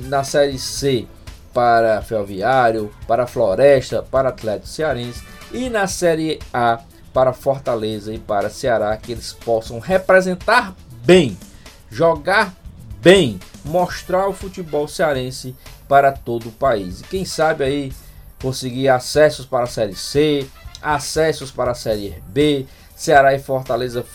na 0.03 0.23
Série 0.23 0.57
C 0.57 1.05
para 1.53 2.01
Ferroviário, 2.01 2.89
para 3.05 3.27
Floresta, 3.27 4.01
para 4.01 4.29
Atlético 4.29 4.67
Cearense 4.67 5.21
e 5.51 5.69
na 5.69 5.87
Série 5.87 6.39
A 6.53 6.79
para 7.19 7.33
Fortaleza 7.33 8.13
e 8.13 8.17
para 8.17 8.49
Ceará 8.49 8.95
que 8.95 9.11
eles 9.11 9.33
possam 9.33 9.77
representar 9.77 10.73
bem, 11.03 11.37
jogar 11.91 12.55
bem, 13.01 13.37
mostrar 13.65 14.29
o 14.29 14.33
futebol 14.33 14.87
cearense 14.87 15.53
para 15.85 16.13
todo 16.13 16.47
o 16.47 16.51
país. 16.53 17.01
E 17.01 17.03
quem 17.03 17.25
sabe 17.25 17.65
aí 17.65 17.93
conseguir 18.41 18.87
acessos 18.87 19.45
para 19.45 19.65
a 19.65 19.67
Série 19.67 19.97
C, 19.97 20.47
acessos 20.81 21.51
para 21.51 21.71
a 21.71 21.75
Série 21.75 22.23
B, 22.27 22.65
Ceará 22.95 23.33
e 23.33 23.39
Fortaleza 23.39 24.05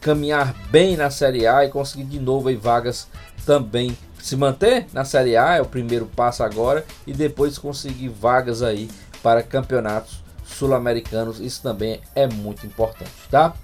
caminhar 0.00 0.52
bem 0.72 0.96
na 0.96 1.10
Série 1.10 1.46
A 1.46 1.64
e 1.64 1.70
conseguir 1.70 2.02
de 2.02 2.18
novo 2.18 2.48
aí 2.48 2.56
vagas 2.56 3.06
também 3.46 3.96
se 4.18 4.34
manter 4.34 4.88
na 4.92 5.04
Série 5.04 5.36
A 5.36 5.54
é 5.54 5.62
o 5.62 5.66
primeiro 5.66 6.06
passo 6.06 6.42
agora 6.42 6.84
e 7.06 7.12
depois 7.12 7.58
conseguir 7.58 8.08
vagas 8.08 8.60
aí 8.60 8.90
para 9.22 9.40
campeonatos 9.40 10.26
sul-americanos. 10.48 11.40
Isso 11.40 11.62
também 11.62 12.00
é 12.14 12.26
muito 12.26 12.66
importante, 12.66 13.12
tá? 13.30 13.54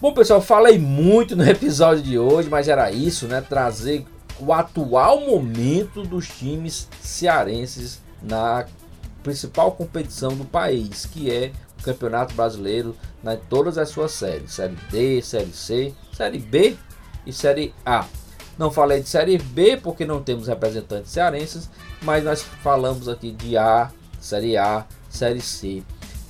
Bom, 0.00 0.12
pessoal, 0.12 0.40
falei 0.40 0.78
muito 0.78 1.36
no 1.36 1.44
episódio 1.48 2.02
de 2.02 2.18
hoje, 2.18 2.48
mas 2.48 2.68
era 2.68 2.90
isso, 2.90 3.26
né? 3.26 3.40
Trazer 3.40 4.04
o 4.40 4.52
atual 4.52 5.20
momento 5.20 6.02
dos 6.02 6.26
times 6.26 6.88
cearenses 7.00 8.00
na 8.20 8.66
principal 9.22 9.72
competição 9.72 10.34
do 10.34 10.44
país, 10.44 11.06
que 11.06 11.30
é 11.30 11.52
o 11.78 11.84
Campeonato 11.84 12.34
Brasileiro, 12.34 12.96
em 13.24 13.36
todas 13.48 13.78
as 13.78 13.88
suas 13.88 14.12
séries: 14.12 14.52
Série 14.52 14.76
D, 14.90 15.22
Série 15.22 15.52
C, 15.52 15.94
Série 16.12 16.38
B 16.38 16.76
e 17.24 17.32
Série 17.32 17.72
A. 17.86 18.04
Não 18.58 18.70
falei 18.70 19.00
de 19.00 19.08
Série 19.08 19.38
B 19.38 19.76
porque 19.76 20.04
não 20.04 20.22
temos 20.22 20.48
representantes 20.48 21.12
cearenses, 21.12 21.70
mas 22.02 22.24
nós 22.24 22.42
falamos 22.42 23.08
aqui 23.08 23.30
de 23.32 23.56
A, 23.56 23.90
Série 24.20 24.56
A, 24.56 24.84
Série 25.12 25.40
C 25.40 25.82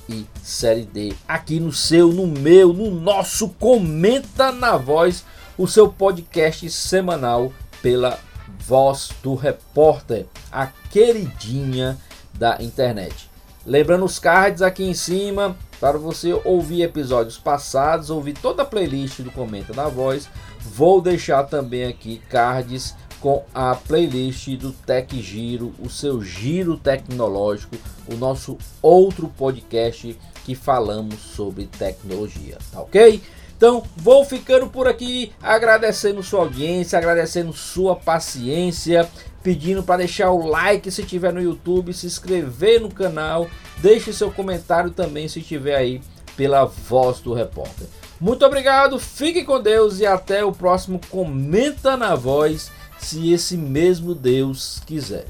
e 0.09 0.25
Série 0.43 0.85
D. 0.85 1.13
Aqui 1.27 1.59
no 1.59 1.71
seu, 1.71 2.09
no 2.11 2.27
meu, 2.27 2.73
no 2.73 2.91
nosso 2.91 3.49
Comenta 3.49 4.51
na 4.51 4.75
Voz, 4.75 5.23
o 5.57 5.67
seu 5.67 5.89
podcast 5.89 6.69
semanal 6.69 7.51
pela 7.81 8.19
Voz 8.59 9.09
do 9.23 9.35
Repórter, 9.35 10.25
a 10.51 10.67
queridinha 10.91 11.97
da 12.33 12.61
internet. 12.61 13.29
Lembrando 13.65 14.03
os 14.03 14.19
cards 14.19 14.61
aqui 14.61 14.83
em 14.83 14.93
cima 14.93 15.55
para 15.79 15.97
você 15.97 16.33
ouvir 16.43 16.81
episódios 16.81 17.37
passados, 17.37 18.09
ouvir 18.09 18.33
toda 18.33 18.63
a 18.63 18.65
playlist 18.65 19.21
do 19.21 19.31
Comenta 19.31 19.73
na 19.73 19.87
Voz. 19.87 20.29
Vou 20.59 21.01
deixar 21.01 21.43
também 21.43 21.85
aqui 21.85 22.21
cards 22.29 22.95
com 23.23 23.41
a 23.55 23.73
playlist 23.73 24.49
do 24.57 24.73
Tech 24.73 25.21
Giro, 25.21 25.73
o 25.79 25.89
seu 25.89 26.21
giro 26.21 26.75
tecnológico, 26.75 27.77
o 28.11 28.15
nosso 28.17 28.57
outro 28.81 29.29
podcast 29.29 30.19
que 30.43 30.53
falamos 30.53 31.21
sobre 31.21 31.67
tecnologia, 31.67 32.57
tá 32.69 32.81
ok? 32.81 33.23
Então 33.55 33.81
vou 33.95 34.25
ficando 34.25 34.67
por 34.67 34.89
aqui, 34.89 35.31
agradecendo 35.41 36.21
sua 36.21 36.41
audiência, 36.41 36.99
agradecendo 36.99 37.53
sua 37.53 37.95
paciência, 37.95 39.09
pedindo 39.41 39.83
para 39.83 39.99
deixar 39.99 40.29
o 40.31 40.45
like 40.45 40.91
se 40.91 41.01
estiver 41.01 41.31
no 41.31 41.41
YouTube, 41.41 41.93
se 41.93 42.05
inscrever 42.05 42.81
no 42.81 42.91
canal, 42.91 43.47
deixe 43.77 44.11
seu 44.11 44.31
comentário 44.31 44.91
também 44.91 45.29
se 45.29 45.39
estiver 45.39 45.77
aí 45.77 46.01
pela 46.35 46.65
voz 46.65 47.21
do 47.21 47.33
repórter. 47.33 47.87
Muito 48.19 48.45
obrigado, 48.45 48.99
fique 48.99 49.45
com 49.45 49.61
Deus 49.61 50.01
e 50.01 50.05
até 50.05 50.43
o 50.43 50.51
próximo 50.51 50.99
Comenta 51.09 51.95
na 51.95 52.15
Voz 52.15 52.69
se 53.03 53.31
esse 53.33 53.57
mesmo 53.57 54.15
Deus 54.15 54.81
quiser. 54.85 55.25